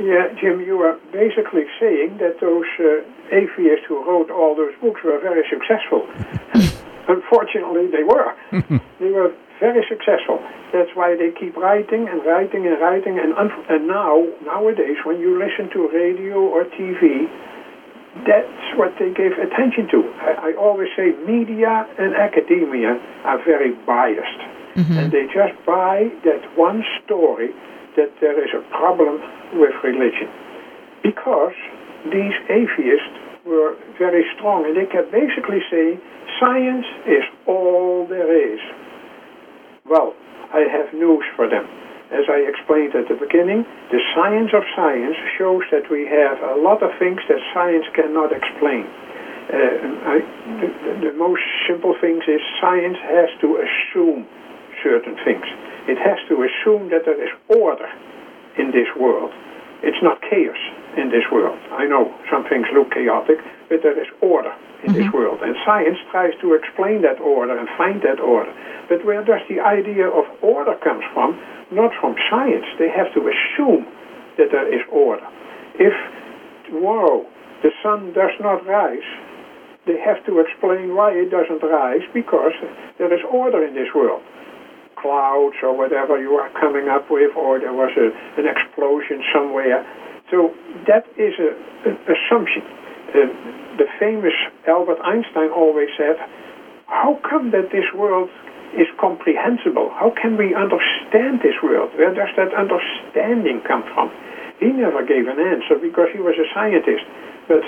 Yeah, 0.00 0.32
Jim, 0.40 0.64
you 0.64 0.80
are 0.80 0.96
basically 1.12 1.68
saying 1.78 2.18
that 2.24 2.40
those 2.40 2.64
uh, 2.80 3.04
atheists 3.36 3.84
who 3.86 4.00
wrote 4.00 4.30
all 4.30 4.56
those 4.56 4.72
books 4.80 5.00
were 5.04 5.20
very 5.20 5.44
successful. 5.50 6.08
Unfortunately, 7.08 7.84
they 7.92 8.04
were. 8.04 8.32
they 8.98 9.10
were 9.10 9.34
very 9.60 9.84
successful. 9.92 10.40
That's 10.72 10.88
why 10.94 11.16
they 11.16 11.36
keep 11.38 11.54
writing 11.56 12.08
and 12.08 12.24
writing 12.24 12.66
and 12.66 12.80
writing. 12.80 13.20
And, 13.20 13.36
and 13.68 13.86
now, 13.86 14.24
nowadays, 14.42 14.96
when 15.04 15.20
you 15.20 15.36
listen 15.36 15.68
to 15.76 15.90
radio 15.92 16.40
or 16.48 16.64
TV, 16.64 17.28
that's 18.26 18.76
what 18.76 18.94
they 18.98 19.10
gave 19.14 19.32
attention 19.38 19.86
to. 19.90 20.02
I, 20.18 20.50
I 20.50 20.54
always 20.58 20.88
say 20.96 21.14
media 21.26 21.86
and 21.98 22.14
academia 22.14 22.98
are 23.24 23.38
very 23.44 23.72
biased. 23.86 24.42
Mm-hmm. 24.74 24.98
And 24.98 25.12
they 25.12 25.26
just 25.26 25.54
buy 25.66 26.10
that 26.24 26.42
one 26.56 26.84
story 27.04 27.50
that 27.96 28.10
there 28.20 28.38
is 28.42 28.50
a 28.54 28.62
problem 28.70 29.20
with 29.54 29.74
religion. 29.82 30.30
Because 31.02 31.54
these 32.04 32.34
atheists 32.50 33.14
were 33.46 33.76
very 33.98 34.24
strong 34.36 34.64
and 34.66 34.76
they 34.76 34.86
kept 34.86 35.10
basically 35.10 35.60
saying 35.70 36.00
science 36.38 36.86
is 37.06 37.24
all 37.46 38.06
there 38.08 38.30
is. 38.30 38.60
Well, 39.88 40.14
I 40.52 40.66
have 40.70 40.92
news 40.94 41.24
for 41.36 41.48
them. 41.48 41.66
As 42.10 42.26
I 42.26 42.42
explained 42.42 42.94
at 42.98 43.06
the 43.06 43.14
beginning, 43.14 43.62
the 43.94 44.02
science 44.14 44.50
of 44.50 44.66
science 44.74 45.14
shows 45.38 45.62
that 45.70 45.86
we 45.90 46.10
have 46.10 46.42
a 46.42 46.58
lot 46.58 46.82
of 46.82 46.90
things 46.98 47.22
that 47.30 47.38
science 47.54 47.86
cannot 47.94 48.34
explain. 48.34 48.82
Uh, 49.50 50.10
I, 50.10 50.16
the, 50.58 51.10
the 51.10 51.12
most 51.14 51.42
simple 51.70 51.94
things 52.00 52.26
is 52.26 52.42
science 52.60 52.98
has 53.02 53.30
to 53.42 53.62
assume 53.62 54.26
certain 54.82 55.14
things. 55.22 55.46
It 55.86 55.98
has 56.02 56.18
to 56.28 56.42
assume 56.42 56.90
that 56.90 57.06
there 57.06 57.18
is 57.18 57.30
order 57.46 57.86
in 58.58 58.74
this 58.74 58.90
world. 58.98 59.30
It's 59.82 60.02
not 60.02 60.18
chaos 60.26 60.58
in 60.98 61.10
this 61.14 61.24
world. 61.30 61.58
I 61.70 61.86
know 61.86 62.10
some 62.30 62.42
things 62.50 62.66
look 62.74 62.90
chaotic, 62.90 63.38
but 63.70 63.82
there 63.82 63.98
is 63.98 64.10
order 64.20 64.52
in 64.82 64.92
mm-hmm. 64.92 64.98
this 64.98 65.08
world. 65.12 65.42
And 65.42 65.54
science 65.64 65.98
tries 66.10 66.34
to 66.42 66.54
explain 66.54 67.02
that 67.02 67.20
order 67.22 67.56
and 67.56 67.68
find 67.78 68.02
that 68.02 68.18
order. 68.18 68.52
But 68.88 69.06
where 69.06 69.22
does 69.22 69.40
the 69.48 69.60
idea 69.60 70.10
of 70.10 70.26
order 70.42 70.74
comes 70.82 71.04
from? 71.14 71.38
Not 71.70 71.92
from 72.00 72.16
science. 72.28 72.66
They 72.78 72.90
have 72.90 73.12
to 73.14 73.20
assume 73.30 73.86
that 74.38 74.50
there 74.50 74.66
is 74.66 74.82
order. 74.90 75.26
If 75.78 75.94
tomorrow 76.66 77.26
the 77.62 77.70
sun 77.82 78.12
does 78.12 78.34
not 78.40 78.66
rise, 78.66 79.06
they 79.86 79.98
have 79.98 80.24
to 80.26 80.40
explain 80.40 80.94
why 80.94 81.12
it 81.12 81.30
doesn't 81.30 81.62
rise 81.62 82.04
because 82.12 82.52
there 82.98 83.12
is 83.12 83.20
order 83.30 83.64
in 83.64 83.74
this 83.74 83.88
world. 83.94 84.22
Clouds 85.00 85.56
or 85.62 85.76
whatever 85.76 86.20
you 86.20 86.36
are 86.36 86.50
coming 86.60 86.88
up 86.88 87.10
with, 87.10 87.32
or 87.36 87.58
there 87.58 87.72
was 87.72 87.90
a, 87.96 88.12
an 88.38 88.46
explosion 88.46 89.24
somewhere. 89.32 89.86
So 90.30 90.52
that 90.86 91.08
is 91.16 91.32
an 91.40 91.96
assumption. 92.04 92.62
The 93.78 93.88
famous 93.98 94.36
Albert 94.68 95.00
Einstein 95.02 95.50
always 95.50 95.88
said, 95.96 96.16
How 96.86 97.18
come 97.28 97.50
that 97.52 97.72
this 97.72 97.88
world 97.96 98.28
is 98.76 98.86
comprehensible? 98.98 99.90
How 99.98 100.10
can 100.10 100.36
we 100.36 100.54
understand 100.54 101.40
this 101.42 101.58
world? 101.62 101.90
Where 101.96 102.14
does 102.14 102.30
that 102.36 102.54
understanding 102.54 103.62
come 103.66 103.82
from? 103.94 104.10
He 104.58 104.70
never 104.70 105.02
gave 105.02 105.26
an 105.26 105.40
answer 105.40 105.80
because 105.80 106.08
he 106.12 106.20
was 106.20 106.36
a 106.36 106.46
scientist. 106.54 107.04
But 107.48 107.64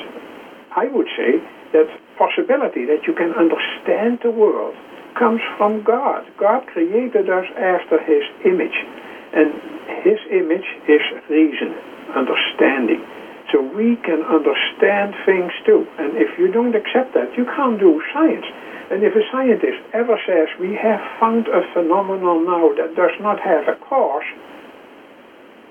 I 0.77 0.87
would 0.93 1.09
say 1.17 1.41
that 1.73 1.89
possibility 2.19 2.85
that 2.87 3.09
you 3.09 3.15
can 3.17 3.33
understand 3.33 4.21
the 4.23 4.31
world 4.31 4.75
comes 5.19 5.41
from 5.57 5.83
God. 5.83 6.25
God 6.39 6.67
created 6.69 7.29
us 7.29 7.47
after 7.57 7.99
his 8.01 8.23
image. 8.45 8.77
And 9.33 9.53
his 10.05 10.21
image 10.31 10.69
is 10.89 11.03
reason, 11.29 11.73
understanding. 12.15 13.01
So 13.51 13.61
we 13.61 13.97
can 14.05 14.23
understand 14.23 15.17
things 15.25 15.53
too. 15.65 15.85
And 15.99 16.17
if 16.17 16.39
you 16.39 16.53
don't 16.53 16.77
accept 16.77 17.13
that, 17.15 17.37
you 17.37 17.45
can't 17.45 17.81
do 17.81 18.01
science. 18.13 18.47
And 18.93 19.01
if 19.01 19.17
a 19.17 19.25
scientist 19.33 19.81
ever 19.97 20.21
says, 20.29 20.53
we 20.61 20.77
have 20.77 21.01
found 21.17 21.49
a 21.49 21.65
phenomenon 21.73 22.45
now 22.45 22.77
that 22.77 22.93
does 22.93 23.17
not 23.25 23.41
have 23.41 23.65
a 23.65 23.81
cause, 23.89 24.29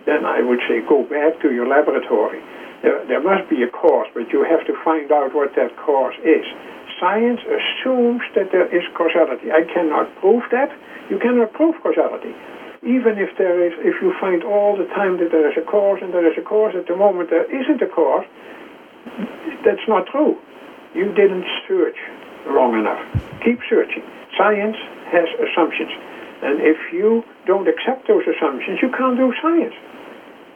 then 0.10 0.25
I 0.25 0.41
would 0.41 0.57
say, 0.65 0.81
go 0.89 1.05
back 1.05 1.38
to 1.45 1.53
your 1.53 1.69
laboratory. 1.69 2.41
There, 2.81 3.05
there 3.05 3.21
must 3.21 3.45
be 3.45 3.62
a 3.62 3.69
cause, 3.69 4.10
but 4.17 4.34
you 4.34 4.41
have 4.41 4.65
to 4.65 4.73
find 4.81 5.13
out 5.13 5.38
what 5.38 5.53
that 5.53 5.69
cause 5.77 6.17
is. 6.25 6.41
Science 6.97 7.38
assumes 7.45 8.25
that 8.34 8.49
there 8.49 8.65
is 8.73 8.81
causality. 8.97 9.53
I 9.53 9.69
cannot 9.69 10.10
prove 10.17 10.41
that. 10.49 10.73
You 11.13 11.21
cannot 11.21 11.53
prove 11.53 11.77
causality 11.86 12.34
even 12.81 13.21
if 13.21 13.29
there 13.38 13.62
is, 13.62 13.73
if 13.86 14.01
you 14.01 14.12
find 14.19 14.41
all 14.41 14.73
the 14.75 14.89
time 14.97 15.21
that 15.21 15.29
there 15.29 15.45
is 15.45 15.53
a 15.53 15.62
cause 15.62 15.99
and 16.01 16.12
there 16.12 16.25
is 16.25 16.34
a 16.34 16.41
cause 16.41 16.73
at 16.73 16.88
the 16.88 16.95
moment 16.97 17.29
there 17.29 17.45
isn't 17.45 17.77
a 17.77 17.86
cause, 17.86 18.25
that's 19.62 19.86
not 19.88 20.10
true. 20.10 20.34
You 20.97 21.13
didn't 21.13 21.45
search 21.69 21.97
long 22.47 22.77
enough. 22.77 23.01
Keep 23.43 23.60
searching. 23.69 24.04
Science 24.38 24.77
has 25.12 25.27
assumptions. 25.41 25.91
And 26.41 26.62
if 26.62 26.77
you 26.91 27.23
don't 27.45 27.67
accept 27.67 28.08
those 28.08 28.23
assumptions, 28.25 28.80
you 28.82 28.89
can't 28.89 29.17
do 29.17 29.34
science. 29.41 29.75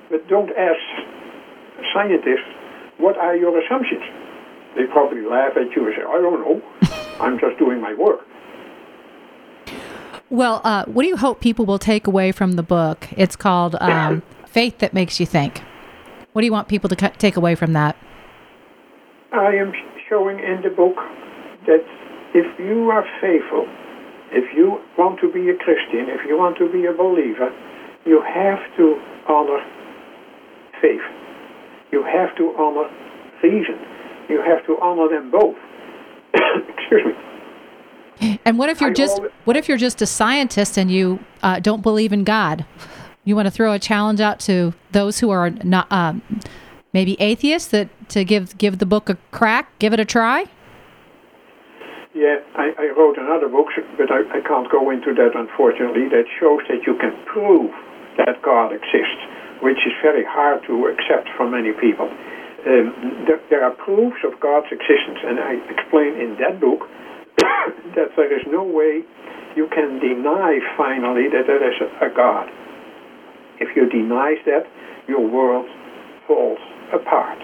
But 0.10 0.28
don't 0.28 0.50
ask 0.58 0.82
scientists, 1.94 2.50
what 2.98 3.18
are 3.18 3.36
your 3.36 3.58
assumptions? 3.60 4.04
They 4.76 4.86
probably 4.86 5.22
laugh 5.22 5.54
at 5.56 5.76
you 5.76 5.86
and 5.86 5.96
say, 5.96 6.04
I 6.04 6.20
don't 6.22 6.42
know. 6.42 6.62
I'm 7.20 7.40
just 7.40 7.58
doing 7.60 7.82
my 7.82 7.94
work. 7.94 8.28
Well, 10.30 10.62
uh, 10.64 10.86
what 10.86 11.04
do 11.04 11.08
you 11.08 11.18
hope 11.18 11.40
people 11.40 11.66
will 11.66 11.80
take 11.80 12.08
away 12.08 12.32
from 12.32 12.54
the 12.54 12.64
book? 12.64 13.08
It's 13.16 13.36
called 13.36 13.76
um, 13.80 14.22
Faith 14.48 14.80
That 14.80 14.94
Makes 14.94 15.20
You 15.20 15.26
Think. 15.26 15.62
What 16.34 16.42
do 16.42 16.46
you 16.46 16.52
want 16.52 16.68
people 16.68 16.90
to 16.90 16.96
take 17.18 17.38
away 17.38 17.56
from 17.56 17.74
that? 17.74 17.96
I 19.32 19.56
am 19.56 19.72
showing 20.10 20.40
in 20.40 20.62
the 20.62 20.70
book 20.70 20.98
that 21.68 21.84
if 22.34 22.48
you 22.60 22.90
are 22.90 23.06
faithful, 23.22 23.68
if 24.32 24.46
you 24.56 24.82
want 24.98 25.20
to 25.22 25.32
be 25.32 25.50
a 25.50 25.56
Christian, 25.56 26.10
if 26.10 26.22
you 26.28 26.38
want 26.38 26.58
to 26.58 26.72
be 26.72 26.86
a 26.86 26.94
believer, 26.94 27.50
you 28.06 28.22
have 28.22 28.60
to 28.78 29.00
honor 29.28 29.60
faith. 30.82 31.02
You 31.92 32.04
have 32.04 32.36
to 32.38 32.54
honor 32.58 32.90
reason. 33.46 33.80
You 34.30 34.42
have 34.42 34.66
to 34.66 34.78
honor 34.82 35.08
them 35.10 35.32
both. 35.32 35.56
Excuse 36.34 37.06
me. 37.06 38.40
And 38.46 38.58
what 38.58 38.70
if 38.70 38.82
you're 38.82 38.94
just 38.94 39.22
what 39.44 39.58
if 39.58 39.68
you're 39.68 39.78
just 39.78 40.02
a 40.02 40.06
scientist 40.06 40.78
and 40.78 40.90
you 40.90 41.20
uh, 41.44 41.60
don't 41.60 41.82
believe 41.82 42.14
in 42.14 42.24
God? 42.24 42.66
You 43.24 43.36
want 43.36 43.48
to 43.48 43.52
throw 43.52 43.74
a 43.74 43.80
challenge 43.80 44.22
out 44.22 44.40
to 44.42 44.74
those 44.92 45.20
who 45.20 45.32
are 45.32 45.50
not 45.50 45.92
um, 45.92 46.22
maybe 46.94 47.20
atheists 47.20 47.70
that 47.70 47.90
to 48.10 48.24
give 48.24 48.58
give 48.58 48.78
the 48.80 48.86
book 48.86 49.10
a 49.10 49.18
crack, 49.32 49.78
give 49.80 49.94
it 49.94 50.00
a 50.00 50.06
try. 50.06 50.46
Yeah, 52.16 52.40
I, 52.56 52.72
I 52.80 52.88
wrote 52.96 53.20
another 53.20 53.52
book, 53.52 53.68
but 54.00 54.08
I, 54.08 54.24
I 54.32 54.40
can't 54.40 54.72
go 54.72 54.88
into 54.90 55.12
that 55.20 55.36
unfortunately. 55.36 56.08
That 56.08 56.24
shows 56.40 56.64
that 56.72 56.88
you 56.88 56.96
can 56.96 57.12
prove 57.28 57.76
that 58.16 58.40
God 58.40 58.72
exists, 58.72 59.20
which 59.60 59.84
is 59.84 59.92
very 60.00 60.24
hard 60.24 60.64
to 60.64 60.88
accept 60.88 61.28
for 61.36 61.44
many 61.44 61.76
people. 61.76 62.08
Um, 62.08 63.28
there, 63.28 63.44
there 63.52 63.64
are 63.68 63.76
proofs 63.76 64.24
of 64.24 64.40
God's 64.40 64.72
existence, 64.72 65.20
and 65.28 65.44
I 65.44 65.60
explain 65.76 66.16
in 66.16 66.40
that 66.40 66.64
book 66.64 66.88
that 68.00 68.16
there 68.16 68.32
is 68.32 68.48
no 68.48 68.64
way 68.64 69.04
you 69.60 69.68
can 69.76 70.00
deny 70.00 70.64
finally 70.80 71.28
that 71.28 71.52
there 71.52 71.60
is 71.68 71.76
a, 71.84 72.08
a 72.08 72.16
God. 72.16 72.48
If 73.60 73.76
you 73.76 73.92
deny 73.92 74.40
that, 74.48 74.64
your 75.12 75.28
world 75.28 75.68
falls 76.28 76.60
apart. 76.96 77.44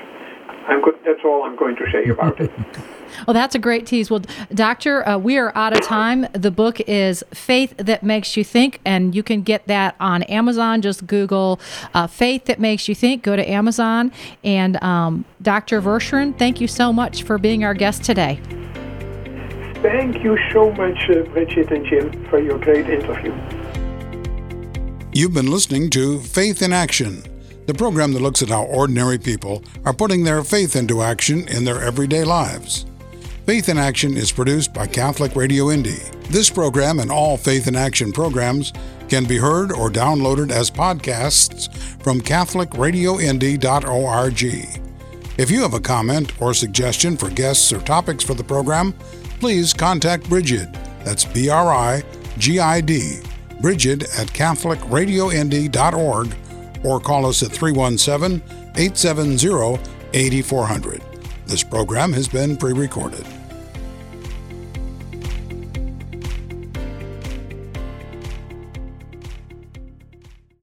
Good. 0.80 0.96
That's 1.04 1.20
all 1.26 1.44
I'm 1.44 1.58
going 1.58 1.76
to 1.76 1.86
say 1.92 2.08
about 2.08 2.40
it. 2.40 2.52
Well, 3.28 3.34
that's 3.34 3.56
a 3.56 3.60
great 3.60 3.86
tease. 3.86 4.10
Well, 4.10 4.22
Doctor, 4.54 5.08
uh, 5.08 5.18
we 5.18 5.38
are 5.38 5.56
out 5.56 5.74
of 5.74 5.82
time. 5.82 6.28
The 6.34 6.52
book 6.52 6.80
is 6.82 7.24
Faith 7.34 7.76
That 7.78 8.04
Makes 8.04 8.38
You 8.38 8.44
Think, 8.44 8.80
and 8.86 9.14
you 9.16 9.24
can 9.24 9.42
get 9.42 9.68
that 9.68 9.96
on 10.00 10.24
Amazon. 10.24 10.82
Just 10.82 11.08
Google 11.08 11.60
uh, 11.94 12.08
Faith 12.08 12.46
That 12.46 12.60
Makes 12.60 12.88
You 12.88 12.96
Think. 12.96 13.24
Go 13.24 13.36
to 13.36 13.50
Amazon. 13.50 14.12
And 14.44 14.82
um, 14.84 15.26
Dr. 15.42 15.82
Verschuuren, 15.82 16.38
thank 16.38 16.62
you 16.62 16.68
so 16.68 16.92
much 16.94 17.24
for 17.24 17.38
being 17.38 17.64
our 17.64 17.74
guest 17.74 18.04
today. 18.04 18.40
Thank 19.82 20.24
you 20.24 20.38
so 20.54 20.72
much, 20.74 21.10
uh, 21.10 21.24
Brigid 21.34 21.72
and 21.72 21.84
Jim, 21.88 22.26
for 22.30 22.40
your 22.40 22.60
great 22.60 22.88
interview. 22.88 23.34
You've 25.12 25.34
been 25.34 25.50
listening 25.50 25.90
to 25.90 26.20
Faith 26.20 26.62
in 26.62 26.72
Action, 26.72 27.24
the 27.66 27.74
program 27.74 28.14
that 28.14 28.22
looks 28.22 28.44
at 28.44 28.50
how 28.50 28.66
ordinary 28.66 29.18
people 29.18 29.64
are 29.84 29.94
putting 29.94 30.24
their 30.24 30.44
faith 30.44 30.76
into 30.76 31.02
action 31.02 31.48
in 31.48 31.66
their 31.66 31.82
everyday 31.82 32.24
lives. 32.24 32.86
Faith 33.46 33.70
in 33.70 33.78
Action 33.80 34.16
is 34.16 34.32
produced 34.32 34.72
by 34.72 34.86
Catholic 34.86 35.36
Radio 35.36 35.72
Indy. 35.72 35.98
This 36.30 36.48
program 36.48 37.00
and 37.00 37.12
all 37.12 37.38
Faith 37.38 37.68
in 37.68 37.76
Action 37.76 38.12
programs 38.12 38.72
can 39.10 39.26
be 39.26 39.38
heard 39.38 39.72
or 39.72 39.90
downloaded 39.90 40.52
as 40.52 40.70
podcasts 40.70 41.74
from 42.04 42.22
CatholicRadioIndy.org. 42.22 44.44
If 45.40 45.50
you 45.50 45.64
have 45.64 45.74
a 45.74 45.80
comment 45.80 46.40
or 46.40 46.54
suggestion 46.54 47.18
for 47.18 47.32
guests 47.32 47.74
or 47.74 47.80
topics 47.80 48.24
for 48.24 48.36
the 48.36 48.44
program, 48.44 48.94
please 49.40 49.74
contact 49.74 50.30
Brigid. 50.30 50.72
That's 51.04 51.26
B 51.26 51.50
R 51.50 51.74
I 51.74 52.04
G 52.38 52.60
I 52.60 52.80
D, 52.80 53.22
Brigid 53.60 54.04
at 54.04 54.28
CatholicRadioIndy.org, 54.28 56.36
or 56.84 57.00
call 57.00 57.26
us 57.26 57.42
at 57.42 57.52
317 57.52 58.44
870 58.76 59.80
8400. 60.14 61.11
This 61.52 61.64
program 61.64 62.14
has 62.14 62.30
been 62.30 62.56
pre 62.56 62.72
recorded. 62.72 63.26